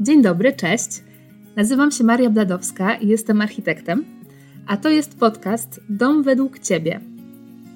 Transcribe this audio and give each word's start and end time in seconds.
Dzień 0.00 0.22
dobry, 0.22 0.52
cześć. 0.52 1.02
Nazywam 1.56 1.90
się 1.90 2.04
Maria 2.04 2.30
Bladowska 2.30 2.94
i 2.94 3.08
jestem 3.08 3.40
architektem, 3.40 4.04
a 4.66 4.76
to 4.76 4.88
jest 4.88 5.18
podcast 5.18 5.80
Dom 5.88 6.22
według 6.22 6.58
Ciebie, 6.58 7.00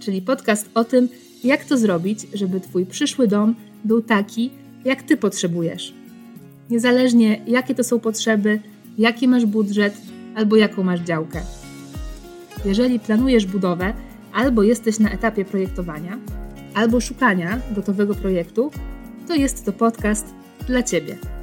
czyli 0.01 0.23
podcast 0.23 0.71
o 0.75 0.85
tym, 0.85 1.09
jak 1.45 1.65
to 1.65 1.79
zrobić, 1.79 2.27
żeby 2.35 2.61
Twój 2.61 2.87
przyszły 2.87 3.29
dom 3.29 3.55
był 3.85 4.03
taki, 4.03 4.51
jak 4.85 5.03
Ty 5.03 5.17
potrzebujesz. 5.17 5.95
Niezależnie 6.71 7.41
jakie 7.47 7.75
to 7.75 7.85
są 7.85 8.01
potrzeby, 8.01 8.61
jaki 8.99 9.29
masz 9.29 9.47
budżet 9.47 9.95
albo 10.35 10.57
jaką 10.57 10.83
masz 10.83 11.01
działkę. 11.01 11.41
Jeżeli 12.65 13.01
planujesz 13.01 13.47
budowę, 13.47 13.93
albo 14.33 14.63
jesteś 14.63 14.99
na 14.99 15.11
etapie 15.11 15.45
projektowania, 15.45 16.19
albo 16.75 17.01
szukania 17.01 17.61
gotowego 17.77 18.15
projektu, 18.15 18.71
to 19.29 19.35
jest 19.35 19.65
to 19.65 19.73
podcast 19.73 20.27
dla 20.67 20.83
Ciebie. 20.83 21.42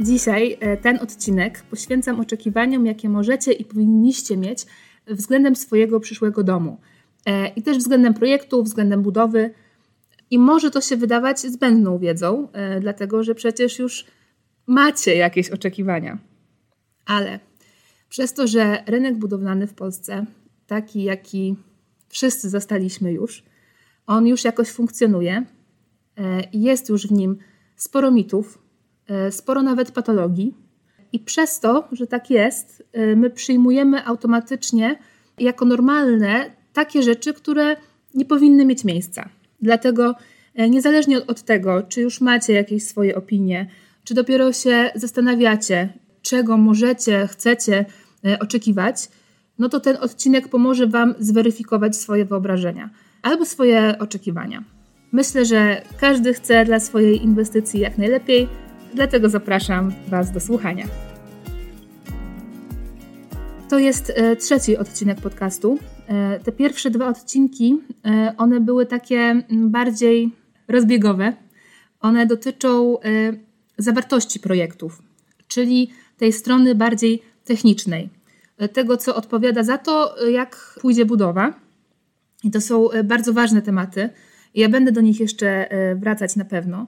Dzisiaj 0.00 0.56
e, 0.60 0.76
ten 0.76 0.98
odcinek 0.98 1.62
poświęcam 1.62 2.20
oczekiwaniom, 2.20 2.86
jakie 2.86 3.08
możecie 3.08 3.52
i 3.52 3.64
powinniście 3.64 4.36
mieć 4.36 4.66
względem 5.06 5.56
swojego 5.56 6.00
przyszłego 6.00 6.42
domu. 6.42 6.80
E, 7.26 7.48
I 7.48 7.62
też 7.62 7.78
względem 7.78 8.14
projektu, 8.14 8.62
względem 8.62 9.02
budowy. 9.02 9.50
I 10.30 10.38
może 10.38 10.70
to 10.70 10.80
się 10.80 10.96
wydawać 10.96 11.40
zbędną 11.40 11.98
wiedzą, 11.98 12.48
e, 12.52 12.80
dlatego 12.80 13.24
że 13.24 13.34
przecież 13.34 13.78
już 13.78 14.06
macie 14.66 15.16
jakieś 15.16 15.50
oczekiwania. 15.50 16.18
Ale 17.06 17.40
przez 18.08 18.34
to, 18.34 18.46
że 18.46 18.82
rynek 18.86 19.18
budowlany 19.18 19.66
w 19.66 19.74
Polsce, 19.74 20.26
taki 20.66 21.02
jaki 21.02 21.56
wszyscy 22.08 22.48
zastaliśmy 22.48 23.12
już, 23.12 23.42
on 24.06 24.26
już 24.26 24.44
jakoś 24.44 24.68
funkcjonuje, 24.68 25.44
jest 26.52 26.88
już 26.88 27.06
w 27.06 27.12
nim 27.12 27.38
sporo 27.76 28.10
mitów, 28.10 28.58
sporo 29.30 29.62
nawet 29.62 29.90
patologii. 29.90 30.54
I 31.12 31.18
przez 31.18 31.60
to, 31.60 31.88
że 31.92 32.06
tak 32.06 32.30
jest, 32.30 32.82
e, 32.92 33.16
my 33.16 33.30
przyjmujemy 33.30 34.04
automatycznie 34.04 34.98
jako 35.38 35.64
normalne 35.64 36.50
takie 36.72 37.02
rzeczy, 37.02 37.34
które 37.34 37.76
nie 38.14 38.24
powinny 38.24 38.64
mieć 38.64 38.84
miejsca. 38.84 39.28
Dlatego, 39.62 40.14
e, 40.54 40.70
niezależnie 40.70 41.26
od 41.26 41.42
tego, 41.42 41.82
czy 41.82 42.00
już 42.00 42.20
macie 42.20 42.52
jakieś 42.52 42.84
swoje 42.84 43.16
opinie, 43.16 43.66
czy 44.04 44.14
dopiero 44.14 44.52
się 44.52 44.90
zastanawiacie, 44.94 45.92
czego 46.22 46.56
możecie, 46.56 47.26
chcecie 47.26 47.84
oczekiwać, 48.40 49.08
no 49.58 49.68
to 49.68 49.80
ten 49.80 49.96
odcinek 50.00 50.48
pomoże 50.48 50.86
Wam 50.86 51.14
zweryfikować 51.18 51.96
swoje 51.96 52.24
wyobrażenia 52.24 52.90
albo 53.22 53.44
swoje 53.44 53.98
oczekiwania. 53.98 54.64
Myślę, 55.12 55.44
że 55.44 55.82
każdy 56.00 56.34
chce 56.34 56.64
dla 56.64 56.80
swojej 56.80 57.24
inwestycji 57.24 57.80
jak 57.80 57.98
najlepiej, 57.98 58.48
Dlatego 58.94 59.28
zapraszam 59.28 59.92
Was 60.08 60.32
do 60.32 60.40
słuchania. 60.40 60.86
To 63.68 63.78
jest 63.78 64.12
e, 64.16 64.36
trzeci 64.36 64.76
odcinek 64.76 65.20
podcastu. 65.20 65.78
E, 66.08 66.40
te 66.40 66.52
pierwsze 66.52 66.90
dwa 66.90 67.08
odcinki, 67.08 67.78
e, 68.04 68.34
one 68.36 68.60
były 68.60 68.86
takie 68.86 69.42
bardziej 69.50 70.30
rozbiegowe. 70.68 71.32
One 72.00 72.26
dotyczą 72.26 72.96
zawartości 73.78 74.40
projektów, 74.40 75.02
czyli 75.48 75.90
tej 76.16 76.32
strony 76.32 76.74
bardziej 76.74 77.22
technicznej, 77.44 78.08
tego 78.72 78.96
co 78.96 79.16
odpowiada 79.16 79.62
za 79.62 79.78
to, 79.78 80.14
jak 80.28 80.78
pójdzie 80.80 81.04
budowa. 81.04 81.54
I 82.44 82.50
to 82.50 82.60
są 82.60 82.88
bardzo 83.04 83.32
ważne 83.32 83.62
tematy. 83.62 84.10
Ja 84.54 84.68
będę 84.68 84.92
do 84.92 85.00
nich 85.00 85.20
jeszcze 85.20 85.68
wracać 85.96 86.36
na 86.36 86.44
pewno 86.44 86.86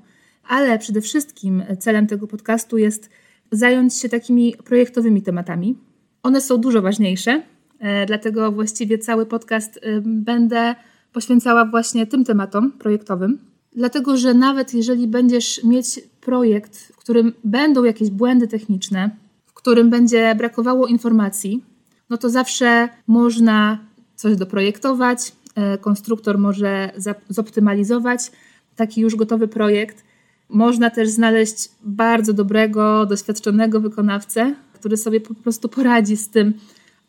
ale 0.48 0.78
przede 0.78 1.00
wszystkim 1.00 1.62
celem 1.78 2.06
tego 2.06 2.26
podcastu 2.26 2.78
jest 2.78 3.10
zająć 3.52 3.94
się 3.94 4.08
takimi 4.08 4.54
projektowymi 4.64 5.22
tematami. 5.22 5.78
One 6.22 6.40
są 6.40 6.58
dużo 6.58 6.82
ważniejsze, 6.82 7.42
e, 7.78 8.06
dlatego 8.06 8.52
właściwie 8.52 8.98
cały 8.98 9.26
podcast 9.26 9.80
e, 9.82 10.00
będę 10.04 10.74
poświęcała 11.12 11.64
właśnie 11.64 12.06
tym 12.06 12.24
tematom 12.24 12.72
projektowym. 12.72 13.38
Dlatego, 13.76 14.16
że 14.16 14.34
nawet 14.34 14.74
jeżeli 14.74 15.08
będziesz 15.08 15.64
mieć 15.64 16.00
projekt, 16.20 16.78
w 16.78 16.96
którym 16.96 17.32
będą 17.44 17.84
jakieś 17.84 18.10
błędy 18.10 18.48
techniczne, 18.48 19.10
w 19.46 19.52
którym 19.54 19.90
będzie 19.90 20.34
brakowało 20.34 20.86
informacji, 20.86 21.64
no 22.10 22.18
to 22.18 22.30
zawsze 22.30 22.88
można 23.06 23.78
coś 24.16 24.36
doprojektować, 24.36 25.32
e, 25.54 25.78
konstruktor 25.78 26.38
może 26.38 26.90
zoptymalizować 27.28 28.32
taki 28.76 29.00
już 29.00 29.16
gotowy 29.16 29.48
projekt 29.48 30.04
można 30.52 30.90
też 30.90 31.08
znaleźć 31.08 31.68
bardzo 31.84 32.32
dobrego, 32.32 33.06
doświadczonego 33.06 33.80
wykonawcę, 33.80 34.54
który 34.72 34.96
sobie 34.96 35.20
po 35.20 35.34
prostu 35.34 35.68
poradzi 35.68 36.16
z 36.16 36.28
tym, 36.28 36.54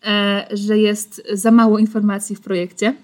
e, 0.05 0.47
że 0.51 0.77
jest 0.77 1.23
za 1.33 1.51
mało 1.51 1.79
informacji 1.79 2.35
w 2.35 2.41
projekcie. 2.41 2.95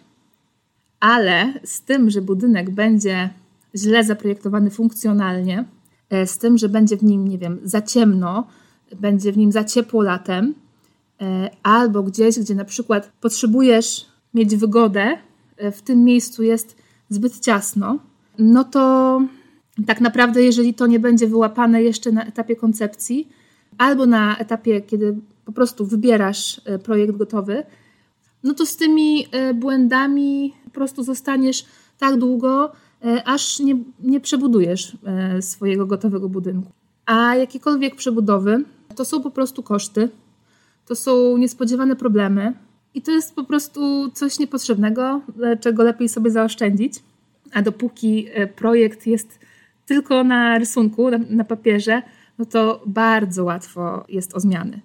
Ale 1.00 1.54
z 1.64 1.82
tym, 1.82 2.10
że 2.10 2.22
budynek 2.22 2.70
będzie 2.70 3.30
źle 3.76 4.04
zaprojektowany 4.04 4.70
funkcjonalnie, 4.70 5.66
e, 6.10 6.28
z 6.28 6.38
tym, 6.38 6.58
że 6.58 6.70
będzie 6.70 6.98
w 6.98 7.04
nim, 7.04 7.28
nie 7.28 7.38
wiem, 7.38 7.60
za 7.64 7.82
ciemno, 7.82 8.48
będzie 9.00 9.32
w 9.32 9.38
nim 9.38 9.52
za 9.52 9.64
ciepło 9.64 10.04
latem, 10.04 10.56
e, 11.22 11.50
albo 11.64 12.04
gdzieś, 12.04 12.40
gdzie 12.40 12.56
na 12.56 12.66
przykład 12.66 13.12
potrzebujesz 13.22 14.06
mieć 14.34 14.56
wygodę, 14.56 15.18
w 15.72 15.82
tym 15.82 16.04
miejscu 16.04 16.44
jest 16.44 16.76
zbyt 17.10 17.40
ciasno, 17.40 18.00
no 18.38 18.64
to 18.64 19.22
tak 19.88 20.02
naprawdę, 20.02 20.44
jeżeli 20.44 20.74
to 20.74 20.88
nie 20.88 21.00
będzie 21.00 21.28
wyłapane 21.28 21.84
jeszcze 21.84 22.12
na 22.12 22.26
etapie 22.26 22.56
koncepcji, 22.56 23.30
albo 23.78 24.06
na 24.06 24.38
etapie, 24.38 24.82
kiedy 24.82 25.16
po 25.46 25.52
prostu 25.52 25.86
wybierasz 25.86 26.62
e, 26.66 26.80
projekt 26.80 27.18
gotowy, 27.18 27.64
no 28.44 28.54
to 28.54 28.66
z 28.66 28.76
tymi 28.76 29.26
e, 29.32 29.54
błędami 29.54 30.54
po 30.66 30.72
prostu 30.72 31.04
zostaniesz 31.04 31.66
tak 31.98 32.18
długo, 32.18 32.72
e, 33.06 33.24
aż 33.28 33.60
nie, 33.60 33.78
nie 34.00 34.20
przebudujesz 34.20 34.98
swojego 35.42 35.86
gotowego 35.86 36.30
budynku. 36.30 36.72
A 37.06 37.36
jakiekolwiek 37.36 37.96
przebudowy 37.96 38.64
to 38.96 39.06
są 39.06 39.22
po 39.22 39.32
prostu 39.32 39.64
koszty, 39.64 40.10
to 40.86 40.96
są 40.96 41.38
niespodziewane 41.38 41.96
problemy 41.96 42.54
i 42.94 43.02
to 43.02 43.12
jest 43.12 43.36
po 43.36 43.44
prostu 43.44 44.12
coś 44.14 44.40
niepotrzebnego, 44.40 45.22
czego 45.60 45.84
lepiej 45.84 46.10
sobie 46.10 46.32
zaoszczędzić. 46.32 46.94
A 47.54 47.62
dopóki 47.62 48.28
projekt 48.56 49.08
jest 49.08 49.40
tylko 49.90 50.24
na 50.24 50.58
rysunku, 50.58 51.12
na, 51.12 51.18
na 51.30 51.44
papierze, 51.44 52.02
no 52.38 52.46
to 52.46 52.84
bardzo 52.86 53.44
łatwo 53.44 54.06
jest 54.10 54.36
o 54.36 54.40
zmiany. 54.40 54.82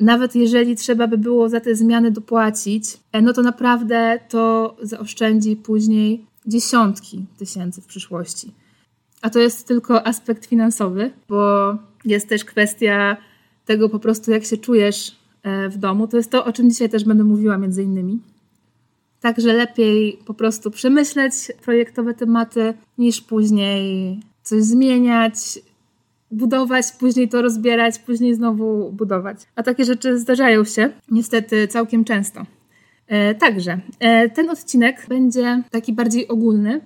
Nawet 0.00 0.34
jeżeli 0.34 0.76
trzeba 0.76 1.06
by 1.06 1.18
było 1.18 1.48
za 1.48 1.60
te 1.60 1.74
zmiany 1.74 2.10
dopłacić, 2.10 2.84
e, 3.12 3.22
no 3.22 3.32
to 3.32 3.42
naprawdę 3.42 4.20
to 4.28 4.76
zaoszczędzi 4.82 5.56
później 5.56 6.26
dziesiątki 6.46 7.26
tysięcy 7.38 7.80
w 7.80 7.86
przyszłości. 7.86 8.52
A 9.22 9.30
to 9.30 9.38
jest 9.38 9.68
tylko 9.68 10.06
aspekt 10.06 10.46
finansowy, 10.46 11.10
bo 11.28 11.74
jest 12.04 12.28
też 12.28 12.44
kwestia 12.44 13.16
tego 13.64 13.88
po 13.88 13.98
prostu, 13.98 14.30
jak 14.30 14.44
się 14.44 14.56
czujesz 14.56 15.16
e, 15.42 15.68
w 15.68 15.78
domu. 15.78 16.08
To 16.08 16.16
jest 16.16 16.30
to, 16.30 16.44
o 16.44 16.52
czym 16.52 16.70
dzisiaj 16.70 16.88
też 16.88 17.04
będę 17.04 17.24
mówiła 17.24 17.58
między 17.58 17.82
innymi. 17.82 18.18
Także 19.20 19.52
lepiej 19.52 20.18
po 20.26 20.34
prostu 20.34 20.70
przemyśleć 20.70 21.34
projektowe 21.62 22.14
tematy, 22.14 22.74
niż 22.98 23.20
później 23.20 24.20
coś 24.44 24.62
zmieniać, 24.62 25.58
budować, 26.30 26.86
później 26.98 27.28
to 27.28 27.42
rozbierać, 27.42 27.98
później 27.98 28.34
znowu 28.34 28.92
budować. 28.92 29.38
A 29.56 29.62
takie 29.62 29.84
rzeczy 29.84 30.18
zdarzają 30.18 30.64
się 30.64 30.90
niestety 31.10 31.68
całkiem 31.68 32.04
często. 32.04 32.46
E, 33.06 33.34
także 33.34 33.80
e, 34.00 34.30
ten 34.30 34.50
odcinek 34.50 35.06
będzie 35.08 35.62
taki 35.70 35.92
bardziej 35.92 36.28
ogólny, 36.28 36.80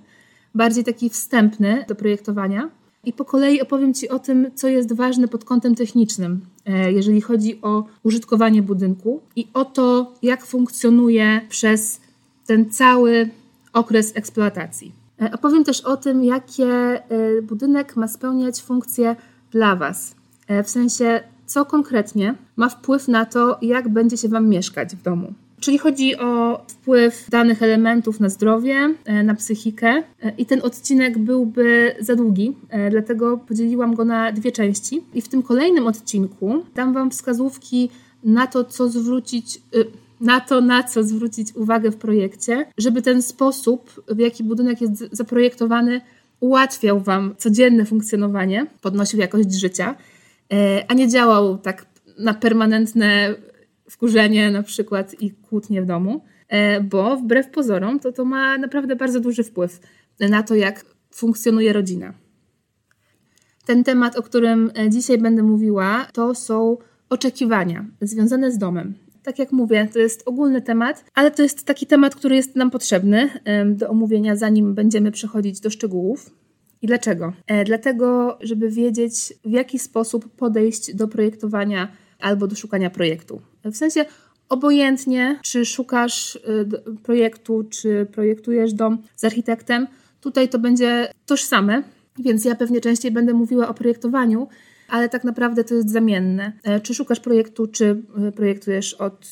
bardziej 0.55 0.83
taki 0.83 1.09
wstępny 1.09 1.85
do 1.87 1.95
projektowania. 1.95 2.69
I 3.05 3.13
po 3.13 3.25
kolei 3.25 3.61
opowiem 3.61 3.93
Ci 3.93 4.09
o 4.09 4.19
tym, 4.19 4.51
co 4.55 4.67
jest 4.67 4.93
ważne 4.93 5.27
pod 5.27 5.45
kątem 5.45 5.75
technicznym, 5.75 6.41
e, 6.65 6.91
jeżeli 6.91 7.21
chodzi 7.21 7.61
o 7.61 7.85
użytkowanie 8.03 8.61
budynku 8.61 9.21
i 9.35 9.47
o 9.53 9.65
to, 9.65 10.13
jak 10.21 10.45
funkcjonuje 10.45 11.41
przez 11.49 12.01
ten 12.45 12.69
cały 12.69 13.29
okres 13.73 14.11
eksploatacji. 14.15 14.98
E, 15.21 15.31
opowiem 15.31 15.63
też 15.63 15.81
o 15.81 15.97
tym, 15.97 16.23
jakie 16.23 16.65
e, 16.67 17.01
budynek 17.41 17.95
ma 17.95 18.07
spełniać 18.07 18.61
funkcje 18.61 19.15
dla 19.51 19.75
Was. 19.75 20.15
E, 20.47 20.63
w 20.63 20.69
sensie, 20.69 21.19
co 21.45 21.65
konkretnie 21.65 22.35
ma 22.55 22.69
wpływ 22.69 23.07
na 23.07 23.25
to, 23.25 23.57
jak 23.61 23.89
będzie 23.89 24.17
się 24.17 24.27
Wam 24.27 24.47
mieszkać 24.49 24.95
w 24.95 25.01
domu. 25.01 25.33
Czyli 25.59 25.77
chodzi 25.77 26.17
o 26.17 26.61
wpływ 26.67 27.29
danych 27.29 27.63
elementów 27.63 28.19
na 28.19 28.29
zdrowie, 28.29 28.95
na 29.23 29.35
psychikę. 29.35 30.03
I 30.37 30.45
ten 30.45 30.61
odcinek 30.63 31.17
byłby 31.17 31.95
za 31.99 32.15
długi, 32.15 32.57
dlatego 32.91 33.37
podzieliłam 33.37 33.95
go 33.95 34.05
na 34.05 34.31
dwie 34.31 34.51
części. 34.51 35.03
I 35.13 35.21
w 35.21 35.27
tym 35.27 35.43
kolejnym 35.43 35.87
odcinku 35.87 36.63
dam 36.75 36.93
Wam 36.93 37.11
wskazówki 37.11 37.89
na 38.23 38.47
to, 38.47 38.63
co 38.63 38.89
zwrócić 38.89 39.61
y, 39.75 39.85
na 40.21 40.39
to, 40.39 40.61
na 40.61 40.83
co 40.83 41.03
zwrócić 41.03 41.55
uwagę 41.55 41.91
w 41.91 41.97
projekcie, 41.97 42.65
żeby 42.77 43.01
ten 43.01 43.21
sposób, 43.21 44.03
w 44.07 44.19
jaki 44.19 44.43
budynek 44.43 44.81
jest 44.81 45.09
zaprojektowany, 45.11 46.01
ułatwiał 46.39 46.99
Wam 46.99 47.35
codzienne 47.37 47.85
funkcjonowanie, 47.85 48.65
podnosił 48.81 49.19
jakość 49.19 49.53
życia, 49.53 49.95
e, 50.53 50.85
a 50.87 50.93
nie 50.93 51.07
działał 51.07 51.57
tak 51.57 51.85
na 52.17 52.33
permanentne 52.33 53.35
wkurzenie 53.89 54.51
na 54.51 54.63
przykład 54.63 55.21
i 55.21 55.31
kłótnie 55.31 55.81
w 55.81 55.85
domu, 55.85 56.21
e, 56.47 56.81
bo 56.81 57.17
wbrew 57.17 57.49
pozorom 57.49 57.99
to 57.99 58.11
to 58.11 58.25
ma 58.25 58.57
naprawdę 58.57 58.95
bardzo 58.95 59.19
duży 59.19 59.43
wpływ 59.43 59.79
na 60.19 60.43
to, 60.43 60.55
jak 60.55 60.85
funkcjonuje 61.11 61.73
rodzina. 61.73 62.13
Ten 63.65 63.83
temat, 63.83 64.15
o 64.15 64.23
którym 64.23 64.71
e, 64.77 64.89
dzisiaj 64.89 65.17
będę 65.17 65.43
mówiła, 65.43 66.07
to 66.13 66.35
są 66.35 66.77
oczekiwania 67.09 67.85
związane 68.01 68.51
z 68.51 68.57
domem. 68.57 68.93
Tak 69.29 69.39
jak 69.39 69.51
mówię, 69.51 69.87
to 69.93 69.99
jest 69.99 70.23
ogólny 70.25 70.61
temat, 70.61 71.05
ale 71.13 71.31
to 71.31 71.43
jest 71.43 71.65
taki 71.65 71.85
temat, 71.87 72.15
który 72.15 72.35
jest 72.35 72.55
nam 72.55 72.71
potrzebny 72.71 73.29
do 73.65 73.89
omówienia, 73.89 74.35
zanim 74.35 74.73
będziemy 74.73 75.11
przechodzić 75.11 75.59
do 75.59 75.69
szczegółów. 75.69 76.29
I 76.81 76.87
dlaczego? 76.87 77.33
E, 77.47 77.63
dlatego, 77.63 78.37
żeby 78.41 78.69
wiedzieć, 78.69 79.33
w 79.45 79.51
jaki 79.51 79.79
sposób 79.79 80.35
podejść 80.35 80.95
do 80.95 81.07
projektowania 81.07 81.91
albo 82.19 82.47
do 82.47 82.55
szukania 82.55 82.89
projektu. 82.89 83.41
W 83.65 83.75
sensie 83.75 84.05
obojętnie, 84.49 85.39
czy 85.43 85.65
szukasz 85.65 86.35
y, 86.35 86.39
projektu, 87.03 87.63
czy 87.69 88.07
projektujesz 88.11 88.73
dom 88.73 88.97
z 89.15 89.23
architektem, 89.23 89.87
tutaj 90.21 90.49
to 90.49 90.59
będzie 90.59 91.11
tożsame, 91.25 91.83
więc 92.19 92.45
ja 92.45 92.55
pewnie 92.55 92.81
częściej 92.81 93.11
będę 93.11 93.33
mówiła 93.33 93.67
o 93.67 93.73
projektowaniu, 93.73 94.47
ale 94.89 95.09
tak 95.09 95.23
naprawdę 95.23 95.63
to 95.63 95.75
jest 95.75 95.89
zamienne. 95.89 96.53
E, 96.63 96.79
czy 96.79 96.93
szukasz 96.93 97.19
projektu, 97.19 97.67
czy 97.67 98.01
y, 98.27 98.31
projektujesz 98.31 98.93
od 98.93 99.27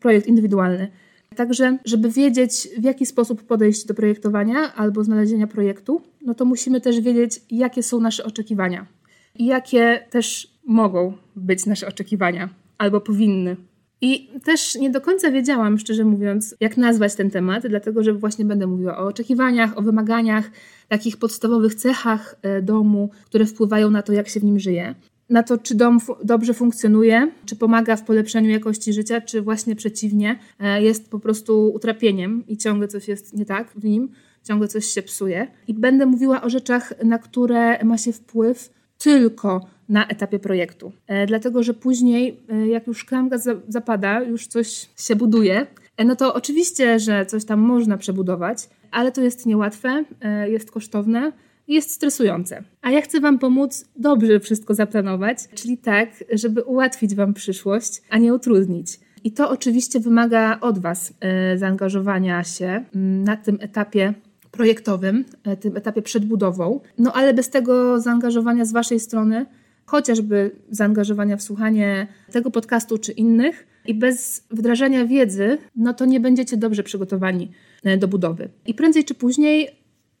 projekt 0.00 0.26
indywidualny. 0.26 0.88
Także, 1.36 1.78
żeby 1.84 2.10
wiedzieć, 2.10 2.68
w 2.78 2.84
jaki 2.84 3.06
sposób 3.06 3.42
podejść 3.42 3.86
do 3.86 3.94
projektowania 3.94 4.74
albo 4.74 5.04
znalezienia 5.04 5.46
projektu, 5.46 6.02
no 6.22 6.34
to 6.34 6.44
musimy 6.44 6.80
też 6.80 7.00
wiedzieć, 7.00 7.40
jakie 7.50 7.82
są 7.82 8.00
nasze 8.00 8.24
oczekiwania 8.24 8.86
i 9.34 9.46
jakie 9.46 10.06
też 10.10 10.54
mogą 10.64 11.12
być 11.36 11.66
nasze 11.66 11.88
oczekiwania 11.88 12.48
albo 12.78 13.00
powinny. 13.00 13.56
I 14.00 14.28
też 14.44 14.74
nie 14.74 14.90
do 14.90 15.00
końca 15.00 15.30
wiedziałam, 15.30 15.78
szczerze 15.78 16.04
mówiąc, 16.04 16.54
jak 16.60 16.76
nazwać 16.76 17.14
ten 17.14 17.30
temat, 17.30 17.66
dlatego 17.66 18.02
że 18.02 18.12
właśnie 18.12 18.44
będę 18.44 18.66
mówiła 18.66 18.98
o 18.98 19.06
oczekiwaniach, 19.06 19.78
o 19.78 19.82
wymaganiach, 19.82 20.50
takich 20.88 21.16
podstawowych 21.16 21.74
cechach 21.74 22.36
e, 22.42 22.62
domu, 22.62 23.10
które 23.24 23.46
wpływają 23.46 23.90
na 23.90 24.02
to, 24.02 24.12
jak 24.12 24.28
się 24.28 24.40
w 24.40 24.44
nim 24.44 24.58
żyje. 24.58 24.94
Na 25.30 25.42
to, 25.42 25.58
czy 25.58 25.74
dom 25.74 25.98
dobrze 26.24 26.54
funkcjonuje, 26.54 27.32
czy 27.46 27.56
pomaga 27.56 27.96
w 27.96 28.04
polepszeniu 28.04 28.50
jakości 28.50 28.92
życia, 28.92 29.20
czy 29.20 29.42
właśnie 29.42 29.76
przeciwnie, 29.76 30.38
e, 30.58 30.82
jest 30.82 31.10
po 31.10 31.18
prostu 31.18 31.72
utrapieniem 31.74 32.44
i 32.48 32.56
ciągle 32.56 32.88
coś 32.88 33.08
jest 33.08 33.36
nie 33.36 33.46
tak 33.46 33.70
w 33.72 33.84
nim, 33.84 34.08
ciągle 34.44 34.68
coś 34.68 34.86
się 34.86 35.02
psuje. 35.02 35.46
I 35.68 35.74
będę 35.74 36.06
mówiła 36.06 36.42
o 36.42 36.50
rzeczach, 36.50 37.04
na 37.04 37.18
które 37.18 37.84
ma 37.84 37.98
się 37.98 38.12
wpływ 38.12 38.70
tylko 38.98 39.66
na 39.90 40.06
etapie 40.06 40.38
projektu. 40.38 40.92
E, 41.06 41.26
dlatego, 41.26 41.62
że 41.62 41.74
później, 41.74 42.40
e, 42.48 42.66
jak 42.66 42.86
już 42.86 42.98
szklanka 42.98 43.36
zapada, 43.68 44.22
już 44.22 44.46
coś 44.46 44.88
się 44.98 45.16
buduje, 45.16 45.66
e, 45.96 46.04
no 46.04 46.16
to 46.16 46.34
oczywiście, 46.34 46.98
że 46.98 47.26
coś 47.26 47.44
tam 47.44 47.60
można 47.60 47.98
przebudować, 47.98 48.68
ale 48.90 49.12
to 49.12 49.20
jest 49.22 49.46
niełatwe, 49.46 50.04
jest 50.46 50.70
kosztowne 50.70 51.32
jest 51.68 51.90
stresujące. 51.90 52.62
A 52.82 52.90
ja 52.90 53.00
chcę 53.00 53.20
Wam 53.20 53.38
pomóc 53.38 53.84
dobrze 53.96 54.40
wszystko 54.40 54.74
zaplanować, 54.74 55.38
czyli 55.54 55.78
tak, 55.78 56.08
żeby 56.32 56.62
ułatwić 56.62 57.14
Wam 57.14 57.34
przyszłość, 57.34 58.02
a 58.10 58.18
nie 58.18 58.34
utrudnić. 58.34 59.00
I 59.24 59.32
to 59.32 59.50
oczywiście 59.50 60.00
wymaga 60.00 60.58
od 60.60 60.78
Was 60.78 61.12
zaangażowania 61.56 62.44
się 62.44 62.84
na 63.24 63.36
tym 63.36 63.58
etapie 63.60 64.14
projektowym, 64.50 65.24
tym 65.60 65.76
etapie 65.76 66.02
przedbudową. 66.02 66.80
No 66.98 67.12
ale 67.12 67.34
bez 67.34 67.50
tego 67.50 68.00
zaangażowania 68.00 68.64
z 68.64 68.72
Waszej 68.72 69.00
strony 69.00 69.46
chociażby 69.90 70.50
zaangażowania 70.70 71.36
w 71.36 71.42
słuchanie 71.42 72.06
tego 72.32 72.50
podcastu 72.50 72.98
czy 72.98 73.12
innych 73.12 73.66
i 73.86 73.94
bez 73.94 74.46
wdrażania 74.50 75.06
wiedzy, 75.06 75.58
no 75.76 75.94
to 75.94 76.04
nie 76.04 76.20
będziecie 76.20 76.56
dobrze 76.56 76.82
przygotowani 76.82 77.50
e, 77.84 77.96
do 77.96 78.08
budowy. 78.08 78.48
I 78.66 78.74
prędzej 78.74 79.04
czy 79.04 79.14
później 79.14 79.68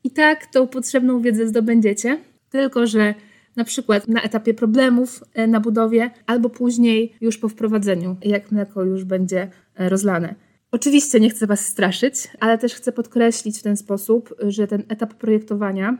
i 0.04 0.10
tak 0.10 0.46
tą 0.46 0.66
potrzebną 0.66 1.20
wiedzę 1.20 1.46
zdobędziecie, 1.46 2.18
tylko 2.50 2.86
że 2.86 3.14
na 3.56 3.64
przykład 3.64 4.08
na 4.08 4.22
etapie 4.22 4.54
problemów 4.54 5.24
e, 5.34 5.46
na 5.46 5.60
budowie, 5.60 6.10
albo 6.26 6.50
później 6.50 7.14
już 7.20 7.38
po 7.38 7.48
wprowadzeniu, 7.48 8.16
jak 8.22 8.52
mleko 8.52 8.84
już 8.84 9.04
będzie 9.04 9.50
e, 9.76 9.88
rozlane. 9.88 10.34
Oczywiście 10.72 11.20
nie 11.20 11.30
chcę 11.30 11.46
Was 11.46 11.66
straszyć, 11.66 12.14
ale 12.40 12.58
też 12.58 12.74
chcę 12.74 12.92
podkreślić 12.92 13.58
w 13.58 13.62
ten 13.62 13.76
sposób, 13.76 14.34
że 14.40 14.66
ten 14.66 14.82
etap 14.88 15.14
projektowania, 15.14 15.98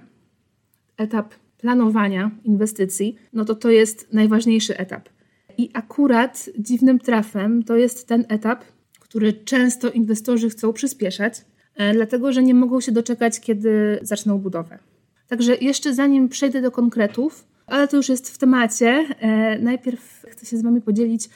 etap 0.96 1.34
planowania 1.60 2.30
inwestycji, 2.44 3.16
no 3.32 3.44
to 3.44 3.54
to 3.54 3.70
jest 3.70 4.12
najważniejszy 4.12 4.76
etap. 4.78 5.08
I 5.58 5.70
akurat 5.74 6.50
dziwnym 6.58 6.98
trafem 6.98 7.62
to 7.62 7.76
jest 7.76 8.08
ten 8.08 8.24
etap, 8.28 8.64
który 9.00 9.32
często 9.32 9.90
inwestorzy 9.90 10.50
chcą 10.50 10.72
przyspieszać, 10.72 11.44
e, 11.76 11.94
dlatego 11.94 12.32
że 12.32 12.42
nie 12.42 12.54
mogą 12.54 12.80
się 12.80 12.92
doczekać, 12.92 13.40
kiedy 13.40 13.98
zaczną 14.02 14.38
budowę. 14.38 14.78
Także 15.28 15.56
jeszcze 15.56 15.94
zanim 15.94 16.28
przejdę 16.28 16.62
do 16.62 16.70
konkretów, 16.70 17.44
ale 17.66 17.88
to 17.88 17.96
już 17.96 18.08
jest 18.08 18.30
w 18.30 18.38
temacie, 18.38 19.06
e, 19.20 19.58
najpierw 19.58 20.26
chcę 20.30 20.46
się 20.46 20.56
z 20.56 20.62
Wami 20.62 20.80
podzielić 20.80 21.28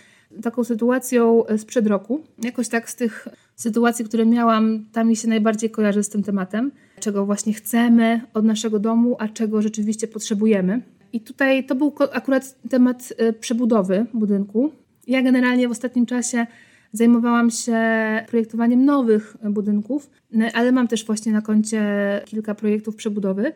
taką 0.42 0.64
sytuacją 0.64 1.44
sprzed 1.56 1.86
roku. 1.86 2.24
Jakoś 2.42 2.68
tak 2.68 2.90
z 2.90 2.94
tych 2.96 3.28
sytuacji, 3.56 4.04
które 4.04 4.26
miałam, 4.26 4.84
tam 4.92 5.08
mi 5.08 5.16
się 5.16 5.28
najbardziej 5.28 5.70
kojarzy 5.70 6.02
z 6.02 6.08
tym 6.08 6.22
tematem, 6.22 6.70
czego 7.04 7.26
właśnie 7.26 7.52
chcemy 7.52 8.20
od 8.34 8.44
naszego 8.44 8.78
domu, 8.78 9.16
a 9.18 9.28
czego 9.28 9.62
rzeczywiście 9.62 10.08
potrzebujemy. 10.08 10.82
I 11.12 11.20
tutaj 11.20 11.66
to 11.66 11.74
był 11.74 11.94
akurat 12.12 12.68
temat 12.70 13.12
e, 13.16 13.32
przebudowy 13.32 14.06
budynku. 14.14 14.72
Ja 15.06 15.22
generalnie 15.22 15.68
w 15.68 15.70
ostatnim 15.70 16.06
czasie 16.06 16.46
zajmowałam 16.92 17.50
się 17.50 17.80
projektowaniem 18.28 18.84
nowych 18.84 19.36
budynków, 19.50 20.10
ale 20.54 20.72
mam 20.72 20.88
też 20.88 21.04
właśnie 21.06 21.32
na 21.32 21.42
koncie 21.42 21.82
kilka 22.24 22.54
projektów 22.54 22.96
przebudowy. 22.96 23.52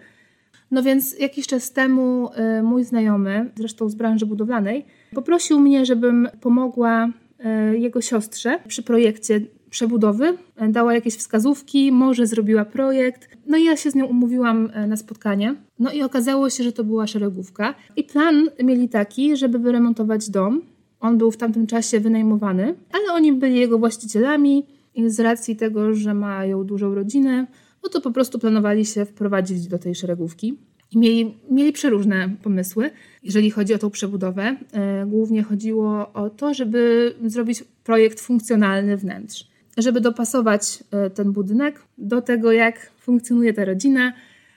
No 0.70 0.82
więc 0.82 1.18
jakiś 1.18 1.46
czas 1.46 1.72
temu 1.72 2.30
e, 2.34 2.62
mój 2.62 2.84
znajomy, 2.84 3.50
zresztą 3.56 3.88
z 3.88 3.94
branży 3.94 4.26
budowlanej, 4.26 4.86
poprosił 5.14 5.60
mnie, 5.60 5.86
żebym 5.86 6.28
pomogła 6.40 7.08
e, 7.38 7.78
jego 7.78 8.00
siostrze 8.00 8.58
przy 8.68 8.82
projekcie 8.82 9.40
przebudowy, 9.70 10.38
dała 10.68 10.94
jakieś 10.94 11.14
wskazówki, 11.14 11.92
może 11.92 12.26
zrobiła 12.26 12.64
projekt. 12.64 13.28
No 13.46 13.56
i 13.56 13.64
ja 13.64 13.76
się 13.76 13.90
z 13.90 13.94
nią 13.94 14.06
umówiłam 14.06 14.70
e, 14.72 14.86
na 14.86 14.96
spotkanie. 14.96 15.54
No 15.78 15.92
i 15.92 16.02
okazało 16.02 16.50
się, 16.50 16.64
że 16.64 16.72
to 16.72 16.84
była 16.84 17.06
szeregówka. 17.06 17.74
I 17.96 18.04
plan 18.04 18.50
mieli 18.64 18.88
taki, 18.88 19.36
żeby 19.36 19.58
wyremontować 19.58 20.30
dom. 20.30 20.62
On 21.00 21.18
był 21.18 21.30
w 21.30 21.36
tamtym 21.36 21.66
czasie 21.66 22.00
wynajmowany, 22.00 22.74
ale 22.92 23.12
oni 23.14 23.32
byli 23.32 23.60
jego 23.60 23.78
właścicielami 23.78 24.66
i 24.94 25.10
z 25.10 25.20
racji 25.20 25.56
tego, 25.56 25.94
że 25.94 26.14
mają 26.14 26.64
dużą 26.64 26.94
rodzinę, 26.94 27.46
no 27.82 27.88
to 27.88 28.00
po 28.00 28.10
prostu 28.10 28.38
planowali 28.38 28.86
się 28.86 29.04
wprowadzić 29.04 29.66
do 29.66 29.78
tej 29.78 29.94
szeregówki. 29.94 30.58
I 30.92 30.98
mieli, 30.98 31.34
mieli 31.50 31.72
przeróżne 31.72 32.30
pomysły, 32.42 32.90
jeżeli 33.22 33.50
chodzi 33.50 33.74
o 33.74 33.78
tą 33.78 33.90
przebudowę. 33.90 34.56
E, 34.72 35.06
głównie 35.06 35.42
chodziło 35.42 36.12
o 36.12 36.30
to, 36.30 36.54
żeby 36.54 37.14
zrobić 37.26 37.64
projekt 37.84 38.20
funkcjonalny 38.20 38.96
wnętrz 38.96 39.47
żeby 39.78 40.00
dopasować 40.00 40.84
e, 40.90 41.10
ten 41.10 41.32
budynek 41.32 41.82
do 41.98 42.22
tego, 42.22 42.52
jak 42.52 42.90
funkcjonuje 43.00 43.52
ta 43.52 43.64
rodzina, 43.64 44.12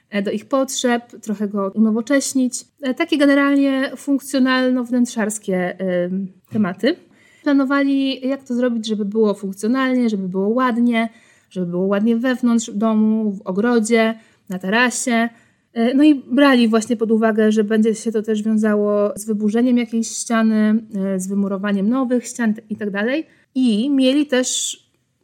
e, 0.10 0.22
do 0.22 0.32
ich 0.32 0.46
potrzeb, 0.46 1.04
trochę 1.22 1.48
go 1.48 1.72
unowocześnić. 1.76 2.66
E, 2.82 2.94
takie 2.94 3.18
generalnie 3.18 3.92
funkcjonalno-wnętrzarskie 3.96 5.76
tematy. 6.52 6.96
Planowali, 7.44 8.28
jak 8.28 8.44
to 8.44 8.56
zrobić, 8.56 8.88
żeby 8.88 9.06
było 9.06 9.34
funkcjonalnie, 9.34 10.10
żeby 10.10 10.28
było 10.28 10.50
ładnie, 10.50 11.10
żeby 11.50 11.66
było 11.66 11.86
ładnie 11.86 12.16
wewnątrz 12.16 12.72
domu, 12.72 13.32
w 13.32 13.42
ogrodzie, 13.42 14.20
na 14.50 14.60
tarasie. 14.60 15.30
No 15.96 16.04
i 16.04 16.16
brali 16.16 16.68
właśnie 16.68 16.98
pod 16.98 17.12
uwagę, 17.12 17.52
że 17.52 17.64
będzie 17.64 17.96
się 17.96 18.12
to 18.12 18.22
też 18.22 18.44
wiązało 18.44 19.12
z 19.16 19.26
wyburzeniem 19.26 19.78
jakiejś 19.78 20.08
ściany, 20.08 20.84
z 21.18 21.28
wymurowaniem 21.28 21.90
nowych 21.90 22.28
ścian 22.28 22.54
itd. 22.70 22.92
Tak 22.92 23.08
I 23.56 23.90
mieli 23.90 24.26
też 24.26 24.78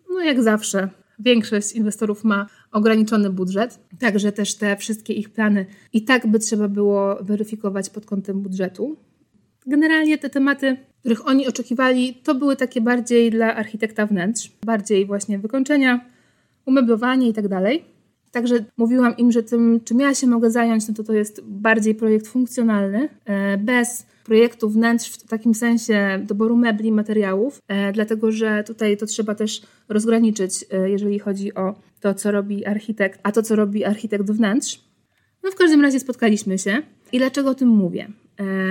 no 0.10 0.20
jak 0.24 0.44
zawsze, 0.44 0.90
większość 1.20 1.72
inwestorów 1.72 2.24
ma 2.24 2.48
ograniczony 2.72 3.30
budżet, 3.30 3.80
także 4.00 4.32
też 4.32 4.56
te 4.56 4.78
wszystkie 4.78 5.14
ich 5.14 5.30
plany 5.30 5.66
i 5.94 6.04
tak 6.04 6.28
by 6.28 6.40
trzeba 6.40 6.68
było 6.68 7.18
weryfikować 7.22 7.90
pod 7.90 8.06
kątem 8.06 8.42
budżetu. 8.42 8.98
Generalnie 9.66 10.18
te 10.18 10.30
tematy, 10.30 10.78
których 11.00 11.28
oni 11.28 11.48
oczekiwali, 11.48 12.14
to 12.14 12.36
były 12.36 12.56
takie 12.56 12.82
bardziej 12.82 13.32
dla 13.32 13.56
architekta 13.56 14.06
wnętrz, 14.06 14.52
bardziej 14.66 15.06
właśnie 15.06 15.40
wykończenia, 15.40 16.06
umeblowanie 16.66 17.30
i 17.30 17.34
tak. 17.34 17.97
Także 18.38 18.66
mówiłam 18.78 19.18
im, 19.18 19.32
że 19.32 19.44
tym, 19.44 19.80
czym 19.84 20.00
ja 20.00 20.16
się 20.16 20.28
mogę 20.28 20.52
zająć, 20.52 20.88
no 20.88 20.94
to 20.94 21.04
to 21.04 21.14
jest 21.14 21.42
bardziej 21.44 21.96
projekt 21.96 22.28
funkcjonalny, 22.28 23.10
e, 23.26 23.58
bez 23.58 24.06
projektu 24.26 24.70
wnętrz 24.70 25.10
w 25.10 25.28
takim 25.28 25.56
sensie 25.56 26.20
doboru 26.28 26.58
mebli, 26.58 26.92
materiałów, 26.92 27.62
e, 27.68 27.92
dlatego 27.92 28.32
że 28.32 28.64
tutaj 28.64 28.98
to 28.98 29.06
trzeba 29.06 29.36
też 29.36 29.62
rozgraniczyć, 29.90 30.66
e, 30.72 30.90
jeżeli 30.90 31.20
chodzi 31.20 31.54
o 31.54 31.76
to, 32.00 32.14
co 32.14 32.32
robi 32.32 32.66
architekt, 32.66 33.20
a 33.24 33.32
to, 33.32 33.44
co 33.44 33.56
robi 33.56 33.86
architekt 33.86 34.32
wnętrz. 34.32 34.82
No 35.44 35.52
w 35.52 35.56
każdym 35.56 35.82
razie 35.82 36.00
spotkaliśmy 36.00 36.58
się. 36.58 36.82
I 37.12 37.18
dlaczego 37.18 37.50
o 37.50 37.56
tym 37.56 37.70
mówię? 37.70 38.08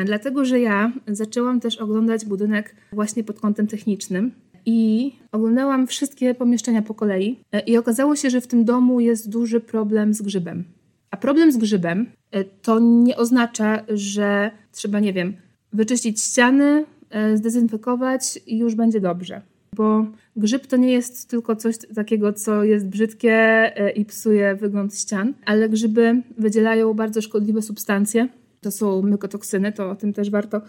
Dlatego, 0.04 0.44
że 0.44 0.60
ja 0.60 0.92
zaczęłam 1.06 1.60
też 1.60 1.76
oglądać 1.76 2.24
budynek 2.24 2.74
właśnie 2.92 3.24
pod 3.24 3.40
kątem 3.40 3.66
technicznym 3.66 4.32
i 4.66 5.12
oglądałam 5.32 5.86
wszystkie 5.86 6.34
pomieszczenia 6.34 6.82
po 6.82 6.94
kolei 6.94 7.40
e, 7.52 7.60
i 7.60 7.76
okazało 7.76 8.16
się, 8.16 8.30
że 8.30 8.40
w 8.40 8.46
tym 8.46 8.64
domu 8.64 9.00
jest 9.00 9.30
duży 9.30 9.60
problem 9.60 10.14
z 10.14 10.22
grzybem. 10.22 10.64
A 11.10 11.16
problem 11.16 11.52
z 11.52 11.56
grzybem 11.56 12.06
e, 12.30 12.44
to 12.44 12.78
nie 12.80 13.16
oznacza, 13.16 13.82
że 13.88 14.50
trzeba, 14.72 15.00
nie 15.00 15.12
wiem, 15.12 15.36
wyczyścić 15.72 16.22
ściany, 16.22 16.84
e, 17.10 17.36
zdezynfekować 17.36 18.40
i 18.46 18.58
już 18.58 18.74
będzie 18.74 19.00
dobrze. 19.00 19.40
Bo 19.76 20.06
grzyb 20.36 20.66
to 20.66 20.76
nie 20.76 20.92
jest 20.92 21.30
tylko 21.30 21.56
coś 21.56 21.74
takiego, 21.94 22.32
co 22.32 22.64
jest 22.64 22.88
brzydkie 22.88 23.72
i 23.96 24.04
psuje 24.04 24.54
wygląd 24.54 24.98
ścian, 24.98 25.34
ale 25.46 25.68
grzyby 25.68 26.22
wydzielają 26.38 26.94
bardzo 26.94 27.22
szkodliwe 27.22 27.62
substancje. 27.62 28.28
To 28.60 28.70
są 28.70 29.02
mykotoksyny, 29.02 29.72
to 29.72 29.90
o 29.90 29.96
tym 29.96 30.12
też 30.12 30.30
warto 30.30 30.60